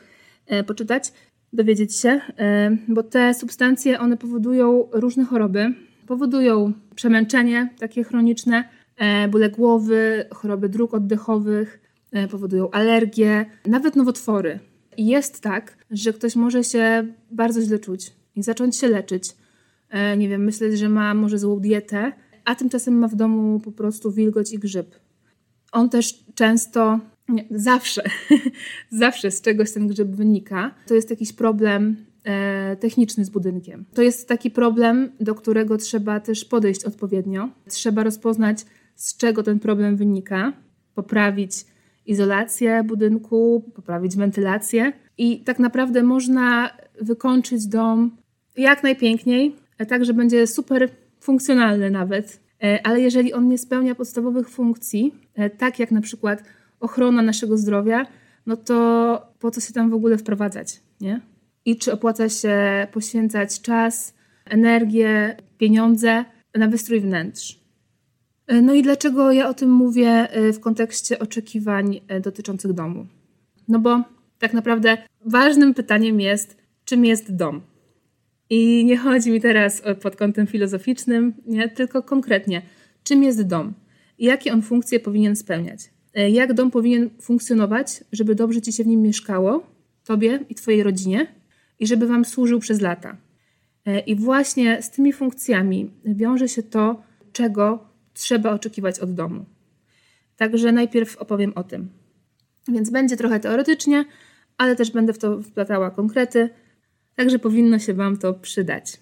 poczytać, 0.67 1.13
dowiedzieć 1.53 1.95
się, 1.95 2.21
bo 2.87 3.03
te 3.03 3.33
substancje 3.33 3.99
one 3.99 4.17
powodują 4.17 4.87
różne 4.91 5.25
choroby. 5.25 5.73
Powodują 6.07 6.73
przemęczenie 6.95 7.69
takie 7.79 8.03
chroniczne, 8.03 8.69
bóle 9.31 9.49
głowy, 9.49 10.25
choroby 10.31 10.69
dróg 10.69 10.93
oddechowych, 10.93 11.81
powodują 12.31 12.71
alergie, 12.71 13.45
nawet 13.65 13.95
nowotwory. 13.95 14.59
I 14.97 15.07
jest 15.07 15.41
tak, 15.41 15.77
że 15.91 16.13
ktoś 16.13 16.35
może 16.35 16.63
się 16.63 17.07
bardzo 17.31 17.61
źle 17.61 17.79
czuć 17.79 18.13
i 18.35 18.43
zacząć 18.43 18.75
się 18.75 18.87
leczyć. 18.87 19.35
Nie 20.17 20.29
wiem, 20.29 20.43
myśleć, 20.43 20.79
że 20.79 20.89
ma 20.89 21.13
może 21.13 21.39
złą 21.39 21.59
dietę, 21.59 22.11
a 22.45 22.55
tymczasem 22.55 22.99
ma 22.99 23.07
w 23.07 23.15
domu 23.15 23.59
po 23.59 23.71
prostu 23.71 24.11
wilgoć 24.11 24.53
i 24.53 24.59
grzyb. 24.59 24.95
On 25.71 25.89
też 25.89 26.25
często, 26.35 26.99
nie, 27.29 27.45
zawsze, 27.51 28.03
zawsze 28.89 29.31
z 29.31 29.41
czegoś 29.41 29.71
ten 29.71 29.87
grzyb 29.87 30.07
wynika. 30.07 30.75
To 30.87 30.93
jest 30.93 31.09
jakiś 31.09 31.33
problem 31.33 31.95
e, 32.23 32.75
techniczny 32.75 33.25
z 33.25 33.29
budynkiem. 33.29 33.85
To 33.93 34.01
jest 34.01 34.27
taki 34.27 34.51
problem, 34.51 35.11
do 35.19 35.35
którego 35.35 35.77
trzeba 35.77 36.19
też 36.19 36.45
podejść 36.45 36.85
odpowiednio. 36.85 37.49
Trzeba 37.69 38.03
rozpoznać, 38.03 38.65
z 38.95 39.17
czego 39.17 39.43
ten 39.43 39.59
problem 39.59 39.97
wynika, 39.97 40.53
poprawić 40.95 41.51
izolację 42.05 42.83
budynku, 42.83 43.71
poprawić 43.75 44.15
wentylację 44.15 44.93
i 45.17 45.39
tak 45.39 45.59
naprawdę 45.59 46.03
można 46.03 46.69
wykończyć 47.01 47.67
dom 47.67 48.17
jak 48.57 48.83
najpiękniej, 48.83 49.55
tak, 49.87 50.05
że 50.05 50.13
będzie 50.13 50.47
super 50.47 50.89
funkcjonalny 51.19 51.91
nawet. 51.91 52.39
E, 52.63 52.87
ale 52.87 53.01
jeżeli 53.01 53.33
on 53.33 53.47
nie 53.47 53.57
spełnia 53.57 53.95
podstawowych 53.95 54.49
funkcji, 54.49 55.13
e, 55.35 55.49
tak 55.49 55.79
jak 55.79 55.91
na 55.91 56.01
przykład 56.01 56.43
ochrona 56.79 57.21
naszego 57.21 57.57
zdrowia, 57.57 58.05
no 58.45 58.57
to 58.57 59.27
po 59.39 59.51
co 59.51 59.61
się 59.61 59.73
tam 59.73 59.89
w 59.89 59.93
ogóle 59.93 60.17
wprowadzać, 60.17 60.81
nie? 61.01 61.21
I 61.65 61.77
czy 61.77 61.93
opłaca 61.93 62.29
się 62.29 62.87
poświęcać 62.91 63.61
czas, 63.61 64.13
energię, 64.45 65.37
pieniądze 65.57 66.25
na 66.55 66.67
wystrój 66.67 67.01
wnętrz? 67.01 67.59
E, 68.47 68.61
no 68.61 68.73
i 68.73 68.81
dlaczego 68.81 69.31
ja 69.31 69.49
o 69.49 69.53
tym 69.53 69.71
mówię 69.71 70.09
e, 70.09 70.53
w 70.53 70.59
kontekście 70.59 71.19
oczekiwań 71.19 71.99
e, 72.07 72.19
dotyczących 72.19 72.73
domu? 72.73 73.07
No 73.67 73.79
bo 73.79 74.03
tak 74.39 74.53
naprawdę 74.53 74.97
ważnym 75.25 75.73
pytaniem 75.73 76.21
jest, 76.21 76.57
czym 76.85 77.05
jest 77.05 77.35
dom? 77.35 77.61
I 78.49 78.85
nie 78.85 78.97
chodzi 78.97 79.31
mi 79.31 79.41
teraz 79.41 79.81
pod 80.01 80.15
kątem 80.15 80.47
filozoficznym, 80.47 81.33
nie, 81.45 81.69
tylko 81.69 82.03
konkretnie, 82.03 82.61
czym 83.03 83.23
jest 83.23 83.47
dom 83.47 83.73
i 84.17 84.25
jakie 84.25 84.53
on 84.53 84.61
funkcje 84.61 84.99
powinien 84.99 85.35
spełniać. 85.35 85.79
Jak 86.29 86.53
dom 86.53 86.71
powinien 86.71 87.09
funkcjonować, 87.21 88.03
żeby 88.11 88.35
dobrze 88.35 88.61
ci 88.61 88.73
się 88.73 88.83
w 88.83 88.87
nim 88.87 89.01
mieszkało, 89.01 89.67
tobie 90.03 90.39
i 90.49 90.55
twojej 90.55 90.83
rodzinie, 90.83 91.27
i 91.79 91.87
żeby 91.87 92.07
wam 92.07 92.25
służył 92.25 92.59
przez 92.59 92.81
lata. 92.81 93.17
I 94.05 94.15
właśnie 94.15 94.81
z 94.81 94.91
tymi 94.91 95.13
funkcjami 95.13 95.91
wiąże 96.05 96.47
się 96.47 96.63
to, 96.63 97.03
czego 97.31 97.87
trzeba 98.13 98.51
oczekiwać 98.51 98.99
od 98.99 99.13
domu. 99.13 99.45
Także 100.37 100.71
najpierw 100.71 101.17
opowiem 101.17 101.53
o 101.55 101.63
tym. 101.63 101.89
Więc 102.67 102.89
będzie 102.89 103.17
trochę 103.17 103.39
teoretycznie, 103.39 104.05
ale 104.57 104.75
też 104.75 104.91
będę 104.91 105.13
w 105.13 105.17
to 105.17 105.41
wplatała 105.41 105.91
konkrety, 105.91 106.49
także 107.15 107.39
powinno 107.39 107.79
się 107.79 107.93
Wam 107.93 108.17
to 108.17 108.33
przydać. 108.33 108.99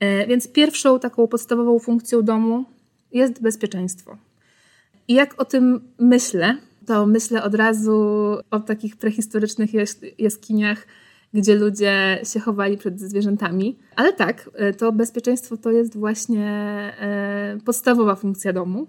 E, 0.00 0.26
więc 0.26 0.48
pierwszą 0.48 1.00
taką 1.00 1.26
podstawową 1.28 1.78
funkcją 1.78 2.22
domu 2.22 2.64
jest 3.12 3.42
bezpieczeństwo. 3.42 4.18
I 5.08 5.14
jak 5.14 5.40
o 5.40 5.44
tym 5.44 5.80
myślę, 5.98 6.56
to 6.86 7.06
myślę 7.06 7.42
od 7.42 7.54
razu 7.54 7.96
o 8.50 8.60
takich 8.60 8.96
prehistorycznych 8.96 9.70
jaskiniach, 10.18 10.86
gdzie 11.34 11.54
ludzie 11.54 12.20
się 12.24 12.40
chowali 12.40 12.78
przed 12.78 13.00
zwierzętami. 13.00 13.78
Ale 13.96 14.12
tak, 14.12 14.50
e, 14.54 14.72
to 14.72 14.92
bezpieczeństwo 14.92 15.56
to 15.56 15.70
jest 15.70 15.98
właśnie 15.98 16.46
e, 17.00 17.58
podstawowa 17.64 18.14
funkcja 18.14 18.52
domu. 18.52 18.86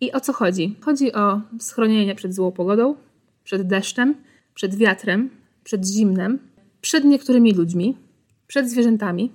I 0.00 0.12
o 0.12 0.20
co 0.20 0.32
chodzi? 0.32 0.76
Chodzi 0.80 1.12
o 1.12 1.40
schronienie 1.60 2.14
przed 2.14 2.34
złą 2.34 2.52
pogodą, 2.52 2.94
przed 3.44 3.66
deszczem, 3.66 4.14
przed 4.54 4.74
wiatrem, 4.74 5.30
przed 5.64 5.86
zimnem, 5.86 6.38
przed 6.80 7.04
niektórymi 7.04 7.54
ludźmi, 7.54 7.96
przed 8.46 8.70
zwierzętami. 8.70 9.32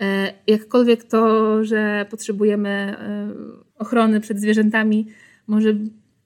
E, 0.00 0.32
jakkolwiek 0.46 1.04
to, 1.04 1.64
że 1.64 2.06
potrzebujemy 2.10 2.96
ochrony 3.78 4.20
przed 4.20 4.40
zwierzętami, 4.40 5.06
może 5.48 5.74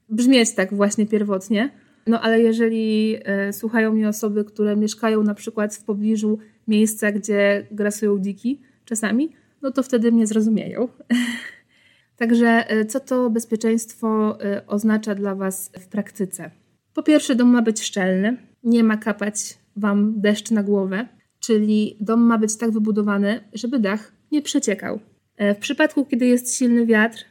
brzmieć 0.08 0.54
tak 0.54 0.74
właśnie 0.74 1.06
pierwotnie, 1.06 1.70
no 2.06 2.20
ale 2.20 2.40
jeżeli 2.40 3.16
e, 3.24 3.52
słuchają 3.52 3.92
mnie 3.92 4.08
osoby, 4.08 4.44
które 4.44 4.76
mieszkają 4.76 5.22
na 5.22 5.34
przykład 5.34 5.74
w 5.74 5.84
pobliżu 5.84 6.38
miejsca, 6.68 7.12
gdzie 7.12 7.66
grasują 7.70 8.18
dziki 8.18 8.60
czasami, 8.84 9.32
no 9.62 9.70
to 9.70 9.82
wtedy 9.82 10.12
mnie 10.12 10.26
zrozumieją. 10.26 10.88
Także 12.16 12.70
e, 12.70 12.84
co 12.84 13.00
to 13.00 13.30
bezpieczeństwo 13.30 14.38
e, 14.40 14.66
oznacza 14.66 15.14
dla 15.14 15.34
Was 15.34 15.70
w 15.80 15.86
praktyce? 15.86 16.50
Po 16.94 17.02
pierwsze, 17.02 17.34
dom 17.34 17.48
ma 17.48 17.62
być 17.62 17.82
szczelny, 17.82 18.36
nie 18.64 18.84
ma 18.84 18.96
kapać 18.96 19.58
Wam 19.76 20.20
deszcz 20.20 20.50
na 20.50 20.62
głowę, 20.62 21.08
czyli 21.40 21.96
dom 22.00 22.20
ma 22.20 22.38
być 22.38 22.56
tak 22.56 22.70
wybudowany, 22.70 23.40
żeby 23.52 23.78
dach 23.78 24.12
nie 24.32 24.42
przeciekał. 24.42 25.00
W 25.38 25.56
przypadku, 25.56 26.04
kiedy 26.04 26.26
jest 26.26 26.56
silny 26.56 26.86
wiatr, 26.86 27.24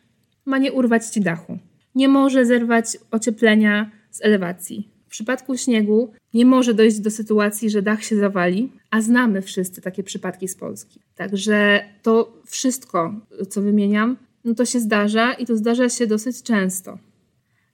ma 0.45 0.57
nie 0.57 0.73
urwać 0.73 1.05
Ci 1.05 1.21
dachu. 1.21 1.57
Nie 1.95 2.07
może 2.07 2.45
zerwać 2.45 2.97
ocieplenia 3.11 3.91
z 4.11 4.21
elewacji. 4.21 4.89
W 5.07 5.11
przypadku 5.11 5.57
śniegu 5.57 6.11
nie 6.33 6.45
może 6.45 6.73
dojść 6.73 6.99
do 6.99 7.11
sytuacji, 7.11 7.69
że 7.69 7.81
dach 7.81 8.03
się 8.03 8.15
zawali, 8.15 8.71
a 8.89 9.01
znamy 9.01 9.41
wszyscy 9.41 9.81
takie 9.81 10.03
przypadki 10.03 10.47
z 10.47 10.55
Polski. 10.55 10.99
Także 11.15 11.83
to 12.01 12.41
wszystko, 12.45 13.15
co 13.49 13.61
wymieniam, 13.61 14.17
no 14.45 14.53
to 14.53 14.65
się 14.65 14.79
zdarza 14.79 15.33
i 15.33 15.45
to 15.45 15.55
zdarza 15.55 15.89
się 15.89 16.07
dosyć 16.07 16.43
często. 16.43 16.97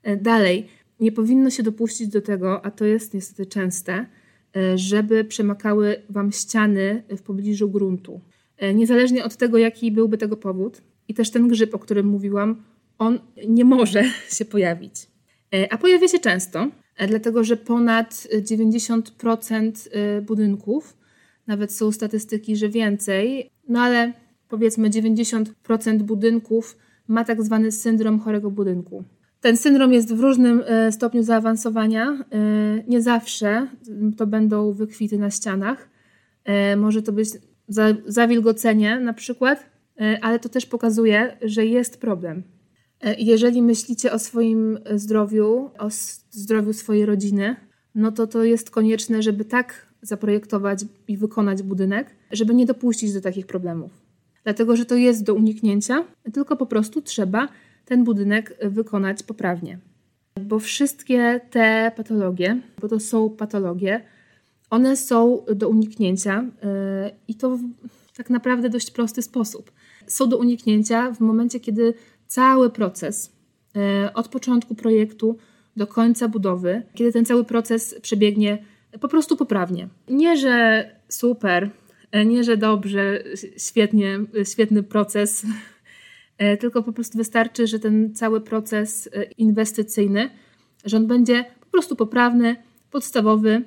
E, 0.03 0.17
dalej, 0.17 0.67
nie 1.00 1.12
powinno 1.12 1.50
się 1.50 1.63
dopuścić 1.63 2.07
do 2.07 2.21
tego, 2.21 2.65
a 2.65 2.71
to 2.71 2.86
jest 2.86 3.13
niestety 3.13 3.45
częste, 3.45 4.05
e, 4.55 4.77
żeby 4.77 5.25
przemakały 5.25 6.01
Wam 6.09 6.31
ściany 6.31 7.03
w 7.17 7.21
pobliżu 7.21 7.69
gruntu. 7.69 8.21
E, 8.57 8.74
niezależnie 8.74 9.25
od 9.25 9.36
tego, 9.36 9.57
jaki 9.57 9.91
byłby 9.91 10.17
tego 10.17 10.38
powód, 10.38 10.81
i 11.07 11.13
też 11.13 11.31
ten 11.31 11.47
grzyb, 11.47 11.75
o 11.75 11.79
którym 11.79 12.07
mówiłam, 12.07 12.63
on 13.00 13.20
nie 13.48 13.66
może 13.66 14.04
się 14.38 14.46
pojawić. 14.46 15.08
E, 15.54 15.74
a 15.74 15.77
pojawia 15.77 16.08
się 16.08 16.20
często, 16.20 16.68
e, 16.98 17.08
dlatego 17.08 17.44
że 17.44 17.58
ponad 17.58 18.27
90% 18.42 19.88
e, 19.92 20.22
budynków, 20.22 20.98
nawet 21.48 21.74
są 21.74 21.92
statystyki, 21.92 22.56
że 22.56 22.70
więcej, 22.70 23.51
no 23.70 23.82
ale 23.82 24.13
powiedzmy 24.50 24.89
90% 24.89 25.98
budynków 25.98 26.77
ma 27.08 27.24
tak 27.24 27.44
zwany 27.44 27.72
syndrom 27.72 28.20
chorego 28.20 28.51
budynku. 28.51 29.04
Ten 29.42 29.58
syndrom 29.58 29.94
jest 29.94 30.13
w 30.16 30.20
różnym 30.20 30.63
stopniu 30.92 31.24
zaawansowania. 31.24 32.25
Nie 32.88 33.01
zawsze 33.01 33.68
to 34.18 34.27
będą 34.27 34.74
wykwity 34.74 35.18
na 35.18 35.32
ścianach. 35.32 35.89
Może 36.77 37.01
to 37.01 37.12
być 37.12 37.30
zawilgocenie 38.06 39.00
na 39.00 39.13
przykład, 39.13 39.70
ale 40.22 40.39
to 40.39 40.50
też 40.50 40.66
pokazuje, 40.66 41.38
że 41.42 41.66
jest 41.66 42.01
problem. 42.01 42.44
E, 43.01 43.16
jeżeli 43.20 43.62
myślicie 43.62 44.12
o 44.12 44.20
swoim 44.20 44.80
zdrowiu, 44.96 45.70
o 45.80 45.89
zdrowiu 46.32 46.74
swojej 46.74 47.06
rodziny, 47.06 47.56
no 47.96 48.12
to 48.12 48.27
to 48.27 48.44
jest 48.44 48.70
konieczne, 48.70 49.22
żeby 49.22 49.46
tak 49.46 49.88
zaprojektować 50.01 50.86
i 51.08 51.18
wykonać 51.18 51.63
budynek, 51.63 52.16
żeby 52.32 52.56
nie 52.56 52.66
dopuścić 52.66 53.13
do 53.13 53.22
takich 53.22 53.46
problemów. 53.46 53.92
Dlatego, 54.44 54.75
że 54.75 54.86
to 54.86 54.96
jest 54.96 55.24
do 55.24 55.34
uniknięcia, 55.34 56.04
tylko 56.34 56.56
po 56.56 56.66
prostu 56.66 57.01
trzeba 57.01 57.48
ten 57.86 58.04
budynek 58.04 58.58
wykonać 58.62 59.24
poprawnie. 59.24 59.80
Bo 60.42 60.60
wszystkie 60.60 61.42
te 61.50 61.92
patologie, 61.96 62.62
bo 62.82 62.88
to 62.88 63.00
są 63.00 63.30
patologie, 63.30 64.01
one 64.70 64.98
są 64.98 65.46
do 65.56 65.70
uniknięcia 65.70 66.46
e, 66.63 67.12
i 67.27 67.36
to 67.36 67.58
w 67.89 68.18
tak 68.18 68.30
naprawdę 68.30 68.70
dość 68.70 68.92
prosty 68.92 69.22
sposób. 69.22 69.72
Są 70.08 70.30
do 70.30 70.38
uniknięcia 70.38 71.12
w 71.12 71.20
momencie, 71.20 71.60
kiedy 71.60 71.94
cały 72.27 72.69
proces 72.69 73.31
od 74.13 74.27
początku 74.27 74.75
projektu 74.75 75.38
do 75.75 75.88
końca 75.88 76.27
budowy, 76.27 76.81
kiedy 76.93 77.12
ten 77.12 77.25
cały 77.25 77.46
proces 77.46 77.96
przebiegnie 78.01 78.65
po 79.01 79.07
prostu 79.07 79.38
poprawnie. 79.38 79.88
Nie, 80.10 80.38
że 80.38 80.86
super, 81.10 81.69
nie, 82.25 82.43
że 82.43 82.57
dobrze, 82.57 83.24
świetnie, 83.57 84.19
świetny 84.51 84.84
proces, 84.84 85.46
tylko 86.60 86.84
po 86.84 86.93
prostu 86.93 87.17
wystarczy, 87.17 87.67
że 87.67 87.79
ten 87.79 88.15
cały 88.15 88.41
proces 88.41 89.10
inwestycyjny, 89.38 90.29
że 90.86 90.98
on 90.98 91.07
będzie 91.07 91.46
po 91.60 91.65
prostu 91.65 91.96
poprawny, 91.96 92.55
podstawowy, 92.91 93.62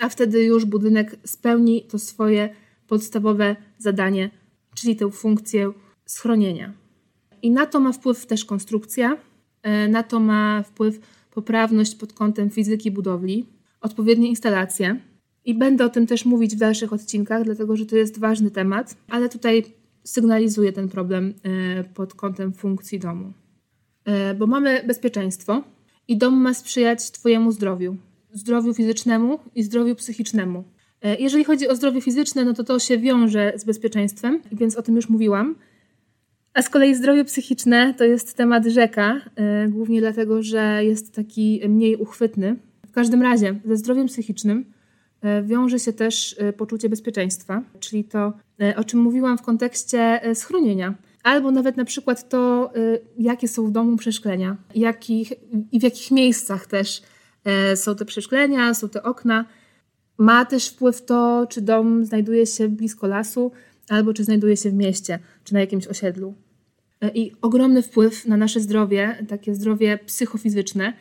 a 0.00 0.08
wtedy 0.08 0.44
już 0.44 0.64
budynek 0.64 1.16
spełni 1.24 1.82
to 1.82 1.98
swoje 1.98 2.54
podstawowe 2.88 3.56
zadanie, 3.78 4.30
czyli 4.74 4.96
tę 4.96 5.10
funkcję 5.10 5.72
schronienia. 6.06 6.72
I 7.42 7.50
na 7.50 7.66
to 7.66 7.80
ma 7.80 7.92
wpływ 7.92 8.26
też 8.26 8.44
konstrukcja, 8.44 9.16
e, 9.62 9.88
na 9.88 10.02
to 10.02 10.20
ma 10.20 10.62
wpływ 10.62 11.00
poprawność 11.30 11.94
pod 11.94 12.12
kątem 12.12 12.50
fizyki 12.50 12.90
budowli, 12.90 13.46
odpowiednie 13.80 14.28
instalacje. 14.28 15.00
I 15.44 15.54
będę 15.54 15.84
o 15.84 15.88
tym 15.88 16.06
też 16.06 16.24
mówić 16.24 16.56
w 16.56 16.58
dalszych 16.58 16.92
odcinkach, 16.92 17.44
dlatego 17.44 17.76
że 17.76 17.86
to 17.86 17.96
jest 17.96 18.18
ważny 18.18 18.50
temat, 18.50 18.96
ale 19.08 19.28
tutaj 19.28 19.64
sygnalizuję 20.04 20.72
ten 20.72 20.88
problem 20.88 21.34
e, 21.42 21.84
pod 21.84 22.14
kątem 22.14 22.52
funkcji 22.52 22.98
domu. 22.98 23.32
E, 24.04 24.34
bo 24.34 24.46
mamy 24.46 24.82
bezpieczeństwo 24.86 25.62
i 26.08 26.16
dom 26.16 26.34
ma 26.34 26.54
sprzyjać 26.54 27.10
Twojemu 27.10 27.52
zdrowiu, 27.52 27.96
zdrowiu 28.32 28.74
fizycznemu 28.74 29.38
i 29.54 29.62
zdrowiu 29.62 29.94
psychicznemu. 29.94 30.64
Jeżeli 31.18 31.44
chodzi 31.44 31.68
o 31.68 31.76
zdrowie 31.76 32.00
fizyczne, 32.00 32.44
no 32.44 32.54
to 32.54 32.64
to 32.64 32.78
się 32.78 32.98
wiąże 32.98 33.52
z 33.56 33.64
bezpieczeństwem, 33.64 34.40
więc 34.52 34.76
o 34.76 34.82
tym 34.82 34.96
już 34.96 35.08
mówiłam. 35.08 35.54
A 36.56 36.62
z 36.62 36.68
kolei 36.68 36.94
zdrowie 36.94 37.24
psychiczne 37.24 37.94
to 37.94 38.04
jest 38.04 38.34
temat 38.34 38.66
rzeka, 38.66 39.20
y, 39.66 39.68
głównie 39.68 40.00
dlatego, 40.00 40.42
że 40.42 40.84
jest 40.84 41.14
taki 41.14 41.60
mniej 41.68 41.96
uchwytny. 41.96 42.56
W 42.88 42.92
każdym 42.92 43.22
razie 43.22 43.60
ze 43.64 43.76
zdrowiem 43.76 44.06
psychicznym 44.06 44.64
y, 45.24 45.42
wiąże 45.42 45.78
się 45.78 45.92
też 45.92 46.32
y, 46.32 46.52
poczucie 46.52 46.88
bezpieczeństwa, 46.88 47.62
czyli 47.80 48.04
to, 48.04 48.32
o 48.76 48.84
czym 48.84 49.00
mówiłam 49.00 49.38
w 49.38 49.42
kontekście 49.42 50.20
schronienia. 50.34 50.94
Albo 51.22 51.50
nawet 51.50 51.76
na 51.76 51.84
przykład 51.84 52.28
to, 52.28 52.72
jakie 53.18 53.48
są 53.48 53.66
w 53.66 53.70
domu 53.70 53.96
przeszklenia 53.96 54.56
jakich, 54.74 55.32
i 55.72 55.80
w 55.80 55.82
jakich 55.82 56.10
miejscach 56.10 56.66
też 56.66 57.02
są 57.74 57.96
te 57.96 58.04
przeszklenia, 58.04 58.74
są 58.74 58.88
te 58.88 59.02
okna. 59.02 59.44
Ma 60.18 60.44
też 60.44 60.68
wpływ 60.68 61.04
to, 61.04 61.46
czy 61.50 61.60
dom 61.60 62.04
znajduje 62.04 62.46
się 62.46 62.68
blisko 62.68 63.06
lasu, 63.06 63.52
albo 63.88 64.14
czy 64.14 64.24
znajduje 64.24 64.56
się 64.56 64.70
w 64.70 64.74
mieście, 64.74 65.18
czy 65.44 65.54
na 65.54 65.60
jakimś 65.60 65.86
osiedlu. 65.86 66.34
E, 67.00 67.10
I 67.14 67.32
ogromny 67.42 67.82
wpływ 67.82 68.26
na 68.26 68.36
nasze 68.36 68.60
zdrowie, 68.60 69.24
takie 69.28 69.54
zdrowie 69.54 69.98
psychofizyczne, 69.98 70.92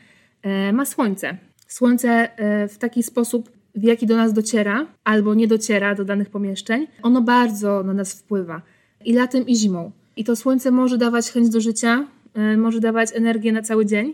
e, 0.42 0.74
ma 0.74 0.86
słońce. 0.86 1.38
Słońce 1.68 2.38
e, 2.38 2.68
w 2.68 2.78
taki 2.78 3.04
sposób, 3.04 3.52
w 3.76 3.84
jaki 3.84 4.08
do 4.08 4.16
nas 4.16 4.34
dociera 4.34 4.88
albo 5.04 5.34
nie 5.34 5.48
dociera 5.48 5.96
do 5.96 6.06
danych 6.06 6.30
pomieszczeń, 6.30 6.88
ono 7.02 7.22
bardzo 7.22 7.84
na 7.84 7.94
nas 7.94 8.14
wpływa. 8.14 8.62
I 9.06 9.14
latem, 9.14 9.48
i 9.48 9.56
zimą. 9.56 9.92
I 10.16 10.24
to 10.24 10.36
słońce 10.36 10.72
może 10.72 10.98
dawać 10.98 11.32
chęć 11.32 11.50
do 11.50 11.62
życia, 11.62 12.08
może 12.58 12.80
dawać 12.80 13.10
energię 13.14 13.52
na 13.52 13.62
cały 13.62 13.86
dzień, 13.86 14.14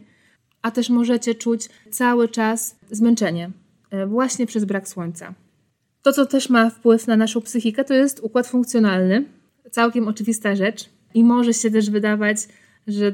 a 0.61 0.71
też 0.71 0.89
możecie 0.89 1.35
czuć 1.35 1.69
cały 1.91 2.29
czas 2.29 2.75
zmęczenie, 2.91 3.51
właśnie 4.07 4.45
przez 4.45 4.65
brak 4.65 4.87
słońca. 4.87 5.33
To, 6.01 6.13
co 6.13 6.25
też 6.25 6.49
ma 6.49 6.69
wpływ 6.69 7.07
na 7.07 7.17
naszą 7.17 7.41
psychikę, 7.41 7.83
to 7.83 7.93
jest 7.93 8.19
układ 8.23 8.47
funkcjonalny. 8.47 9.25
Całkiem 9.71 10.07
oczywista 10.07 10.55
rzecz. 10.55 10.89
I 11.13 11.23
może 11.23 11.53
się 11.53 11.71
też 11.71 11.89
wydawać, 11.89 12.37
że 12.87 13.13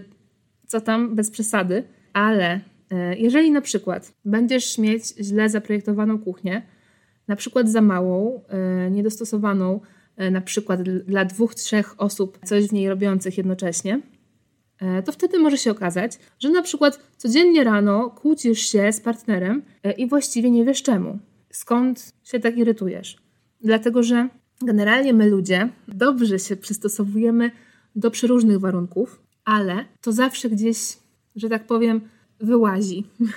co 0.67 0.81
tam 0.81 1.15
bez 1.15 1.31
przesady, 1.31 1.83
ale 2.13 2.59
e, 2.91 3.17
jeżeli 3.17 3.51
na 3.51 3.61
przykład 3.61 4.13
będziesz 4.25 4.77
mieć 4.77 5.07
źle 5.07 5.49
zaprojektowaną 5.49 6.19
kuchnię, 6.19 6.61
na 7.27 7.35
przykład 7.35 7.69
za 7.69 7.81
małą, 7.81 8.41
e, 8.47 8.91
niedostosowaną, 8.91 9.79
e, 10.17 10.31
na 10.31 10.41
przykład 10.41 10.81
dla 10.81 11.25
dwóch, 11.25 11.55
trzech 11.55 12.01
osób, 12.01 12.39
coś 12.45 12.67
w 12.67 12.73
niej 12.73 12.89
robiących 12.89 13.37
jednocześnie, 13.37 14.01
to 15.05 15.11
wtedy 15.11 15.39
może 15.39 15.57
się 15.57 15.71
okazać, 15.71 16.19
że 16.39 16.49
na 16.49 16.61
przykład 16.61 16.99
codziennie 17.17 17.63
rano 17.63 18.09
kłócisz 18.09 18.59
się 18.59 18.91
z 18.91 19.01
partnerem 19.01 19.61
i 19.97 20.07
właściwie 20.07 20.51
nie 20.51 20.65
wiesz 20.65 20.83
czemu. 20.83 21.19
Skąd 21.49 22.13
się 22.23 22.39
tak 22.39 22.57
irytujesz? 22.57 23.17
Dlatego, 23.61 24.03
że 24.03 24.29
generalnie 24.61 25.13
my 25.13 25.29
ludzie 25.29 25.69
dobrze 25.87 26.39
się 26.39 26.55
przystosowujemy 26.55 27.51
do 27.97 28.11
przeróżnych 28.11 28.59
warunków, 28.59 29.21
ale 29.45 29.85
to 30.01 30.11
zawsze 30.11 30.49
gdzieś, 30.49 30.77
że 31.35 31.49
tak 31.49 31.67
powiem, 31.67 32.01
wyłazi. 32.39 33.03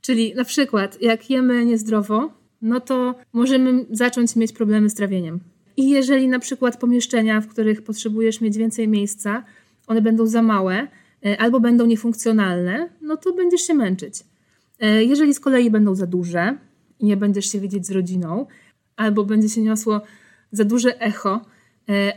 Czyli 0.00 0.34
na 0.34 0.44
przykład, 0.44 1.02
jak 1.02 1.30
jemy 1.30 1.64
niezdrowo, 1.64 2.32
no 2.62 2.80
to 2.80 3.14
możemy 3.32 3.86
zacząć 3.90 4.36
mieć 4.36 4.52
problemy 4.52 4.90
z 4.90 4.94
trawieniem. 4.94 5.40
I 5.76 5.90
jeżeli 5.90 6.28
na 6.28 6.38
przykład 6.38 6.76
pomieszczenia, 6.80 7.40
w 7.40 7.48
których 7.48 7.82
potrzebujesz 7.82 8.40
mieć 8.40 8.58
więcej 8.58 8.88
miejsca, 8.88 9.44
one 9.86 10.02
będą 10.02 10.26
za 10.26 10.42
małe 10.42 10.88
e, 11.26 11.40
albo 11.40 11.60
będą 11.60 11.86
niefunkcjonalne, 11.86 12.88
no 13.00 13.16
to 13.16 13.32
będziesz 13.32 13.60
się 13.60 13.74
męczyć. 13.74 14.14
E, 14.80 15.04
jeżeli 15.04 15.34
z 15.34 15.40
kolei 15.40 15.70
będą 15.70 15.94
za 15.94 16.06
duże 16.06 16.58
i 17.00 17.06
nie 17.06 17.16
będziesz 17.16 17.52
się 17.52 17.60
widzieć 17.60 17.86
z 17.86 17.90
rodziną, 17.90 18.46
albo 18.96 19.24
będzie 19.24 19.48
się 19.48 19.62
niosło 19.62 20.00
za 20.52 20.64
duże 20.64 21.00
echo, 21.00 21.40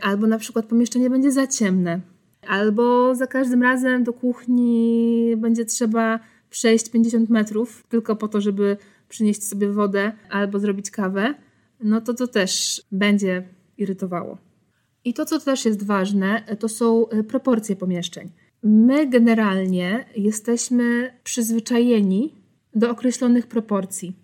albo 0.00 0.26
na 0.26 0.38
przykład 0.38 0.66
pomieszczenie 0.66 1.10
będzie 1.10 1.32
za 1.32 1.46
ciemne, 1.46 2.00
albo 2.46 3.14
za 3.14 3.26
każdym 3.26 3.62
razem 3.62 4.04
do 4.04 4.12
kuchni 4.12 5.34
będzie 5.36 5.64
trzeba 5.64 6.20
przejść 6.50 6.90
50 6.90 7.30
metrów 7.30 7.84
tylko 7.88 8.16
po 8.16 8.28
to, 8.28 8.40
żeby 8.40 8.76
przynieść 9.08 9.44
sobie 9.44 9.72
wodę 9.72 10.12
albo 10.30 10.58
zrobić 10.58 10.90
kawę, 10.90 11.34
no 11.80 12.00
to 12.00 12.14
to 12.14 12.26
też 12.26 12.82
będzie 12.92 13.48
irytowało. 13.78 14.38
I 15.04 15.14
to, 15.14 15.24
co 15.24 15.40
też 15.40 15.64
jest 15.64 15.82
ważne, 15.82 16.42
to 16.58 16.68
są 16.68 17.08
e, 17.08 17.22
proporcje 17.22 17.76
pomieszczeń. 17.76 18.30
My 18.62 19.06
generalnie 19.06 20.04
jesteśmy 20.16 21.14
przyzwyczajeni 21.24 22.34
do 22.74 22.90
określonych 22.90 23.46
proporcji 23.46 24.16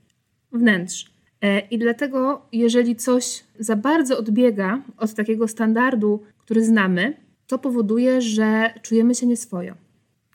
wnętrz. 0.52 1.13
E, 1.42 1.60
I 1.60 1.78
dlatego, 1.78 2.46
jeżeli 2.52 2.96
coś 2.96 3.44
za 3.58 3.76
bardzo 3.76 4.18
odbiega 4.18 4.82
od 4.96 5.14
takiego 5.14 5.48
standardu, 5.48 6.22
który 6.38 6.64
znamy, 6.64 7.16
to 7.46 7.58
powoduje, 7.58 8.20
że 8.20 8.74
czujemy 8.82 9.14
się 9.14 9.26
nieswojo. 9.26 9.74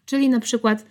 Czyli 0.05 0.29
na 0.29 0.39
przykład 0.39 0.85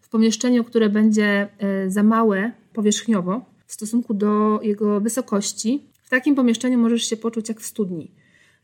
w 0.00 0.08
pomieszczeniu, 0.08 0.64
które 0.64 0.88
będzie 0.88 1.48
e, 1.58 1.90
za 1.90 2.02
małe 2.02 2.52
powierzchniowo 2.72 3.44
w 3.66 3.72
stosunku 3.72 4.14
do 4.14 4.60
jego 4.62 5.00
wysokości, 5.00 5.82
w 6.02 6.10
takim 6.10 6.34
pomieszczeniu 6.34 6.78
możesz 6.78 7.04
się 7.04 7.16
poczuć 7.16 7.48
jak 7.48 7.60
w 7.60 7.66
studni, 7.66 8.10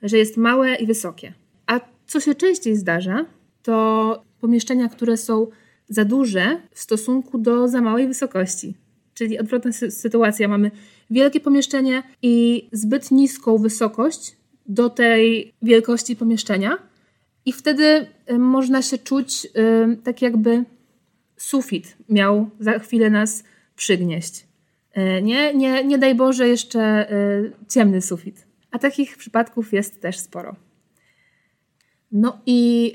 że 0.02 0.18
jest 0.18 0.37
małe 0.37 0.74
i 0.74 0.87
wysokie. 0.87 1.32
A 1.66 1.80
co 2.06 2.20
się 2.20 2.34
częściej 2.34 2.76
zdarza, 2.76 3.26
to 3.62 4.22
pomieszczenia, 4.40 4.88
które 4.88 5.16
są 5.16 5.46
za 5.88 6.04
duże 6.04 6.61
w 6.70 6.80
stosunku 6.80 7.38
do 7.38 7.68
za 7.68 7.80
małej 7.80 8.08
wysokości. 8.08 8.74
Czyli 9.18 9.38
odwrotna 9.38 9.72
sytuacja. 9.72 10.48
Mamy 10.48 10.70
wielkie 11.11 11.40
pomieszczenie 11.40 12.02
i 12.22 12.68
zbyt 12.72 13.11
niską 13.11 13.59
wysokość 13.59 14.37
do 14.66 14.90
tej 14.90 15.54
wielkości 15.62 16.16
pomieszczenia. 16.16 16.78
I 17.44 17.52
wtedy 17.52 18.07
y, 18.31 18.38
można 18.38 18.83
się 18.83 18.98
czuć 18.98 19.46
y, 19.46 19.96
tak, 20.04 20.22
jakby 20.22 20.64
sufit 21.37 21.96
miał 22.09 22.50
za 22.61 22.78
chwilę 22.78 23.11
nas 23.11 23.44
przygnieść. 23.76 24.46
Y, 24.96 25.22
nie, 25.22 25.54
nie, 25.54 25.85
nie 25.85 25.98
daj 25.98 26.14
Boże, 26.14 26.48
jeszcze 26.48 27.09
ciemny 27.68 28.02
sufit. 28.02 28.46
A 28.70 28.78
takich 28.78 29.16
przypadków 29.16 29.72
jest 29.72 30.00
też 30.00 30.18
sporo. 30.18 30.57
No 32.12 32.38
i 32.46 32.92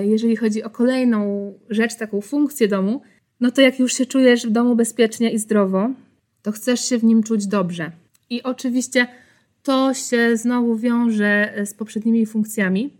jeżeli 0.00 0.36
chodzi 0.36 0.62
o 0.62 0.70
kolejną 0.70 1.52
rzecz, 1.70 1.96
taką 1.96 2.20
funkcję 2.20 2.68
domu, 2.68 3.02
no 3.40 3.50
to 3.50 3.60
jak 3.60 3.78
już 3.78 3.94
się 3.94 4.06
czujesz 4.06 4.46
w 4.46 4.50
domu 4.50 4.76
bezpiecznie 4.76 5.30
i 5.30 5.38
zdrowo, 5.38 5.90
to 6.42 6.52
chcesz 6.52 6.88
się 6.88 6.98
w 6.98 7.04
nim 7.04 7.22
czuć 7.22 7.46
dobrze. 7.46 7.90
I 8.30 8.42
oczywiście 8.42 9.06
to 9.62 9.94
się 9.94 10.36
znowu 10.36 10.76
wiąże 10.76 11.54
z 11.64 11.74
poprzednimi 11.74 12.26
funkcjami, 12.26 12.90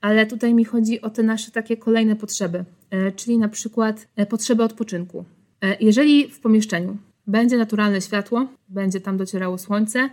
ale 0.00 0.26
tutaj 0.26 0.54
mi 0.54 0.64
chodzi 0.64 1.00
o 1.00 1.10
te 1.10 1.22
nasze 1.22 1.50
takie 1.50 1.76
kolejne 1.76 2.16
potrzeby, 2.16 2.64
e, 2.90 3.12
czyli 3.12 3.38
na 3.38 3.48
przykład 3.48 4.08
e, 4.16 4.26
potrzeby 4.26 4.62
odpoczynku. 4.62 5.24
E, 5.60 5.76
jeżeli 5.80 6.28
w 6.28 6.40
pomieszczeniu 6.40 6.96
będzie 7.26 7.56
naturalne 7.56 8.00
światło, 8.00 8.46
będzie 8.68 9.00
tam 9.00 9.16
docierało 9.16 9.58
słońce, 9.58 10.10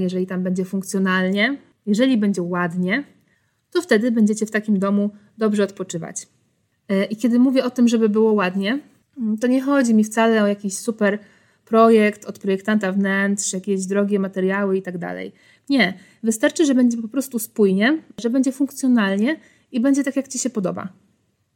jeżeli 0.00 0.26
tam 0.26 0.42
będzie 0.42 0.64
funkcjonalnie, 0.64 1.58
jeżeli 1.86 2.16
będzie 2.16 2.42
ładnie, 2.42 3.04
to 3.70 3.82
wtedy 3.82 4.10
będziecie 4.10 4.46
w 4.46 4.50
takim 4.50 4.78
domu 4.78 5.10
dobrze 5.38 5.64
odpoczywać. 5.64 6.26
I 7.10 7.16
kiedy 7.16 7.38
mówię 7.38 7.64
o 7.64 7.70
tym, 7.70 7.88
żeby 7.88 8.08
było 8.08 8.32
ładnie, 8.32 8.78
to 9.40 9.46
nie 9.46 9.60
chodzi 9.60 9.94
mi 9.94 10.04
wcale 10.04 10.42
o 10.42 10.46
jakiś 10.46 10.76
super 10.76 11.18
projekt 11.64 12.24
od 12.24 12.38
projektanta 12.38 12.92
wnętrz, 12.92 13.52
jakieś 13.52 13.86
drogie 13.86 14.18
materiały 14.18 14.76
i 14.76 14.82
tak 14.82 14.98
dalej. 14.98 15.32
Nie, 15.68 15.94
wystarczy, 16.22 16.66
że 16.66 16.74
będzie 16.74 16.98
po 16.98 17.08
prostu 17.08 17.38
spójnie, 17.38 17.98
że 18.18 18.30
będzie 18.30 18.52
funkcjonalnie 18.52 19.36
i 19.72 19.80
będzie 19.80 20.04
tak, 20.04 20.16
jak 20.16 20.28
Ci 20.28 20.38
się 20.38 20.50
podoba. 20.50 20.88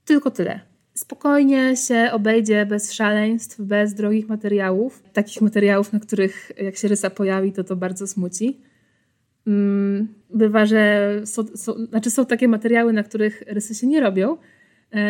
Tylko 0.04 0.30
tyle. 0.30 0.60
Spokojnie 0.94 1.76
się 1.76 2.08
obejdzie 2.12 2.66
bez 2.66 2.92
szaleństw, 2.92 3.60
bez 3.60 3.94
drogich 3.94 4.28
materiałów. 4.28 5.02
Takich 5.12 5.42
materiałów, 5.42 5.92
na 5.92 6.00
których 6.00 6.52
jak 6.62 6.76
się 6.76 6.88
rysa 6.88 7.10
pojawi, 7.10 7.52
to 7.52 7.64
to 7.64 7.76
bardzo 7.76 8.06
smuci. 8.06 8.60
Mm, 9.46 10.08
bywa, 10.30 10.66
że 10.66 11.12
są, 11.24 11.44
są, 11.54 11.86
znaczy 11.86 12.10
są 12.10 12.26
takie 12.26 12.48
materiały, 12.48 12.92
na 12.92 13.02
których 13.02 13.42
rysy 13.46 13.74
się 13.74 13.86
nie 13.86 14.00
robią, 14.00 14.32
e, 14.32 14.36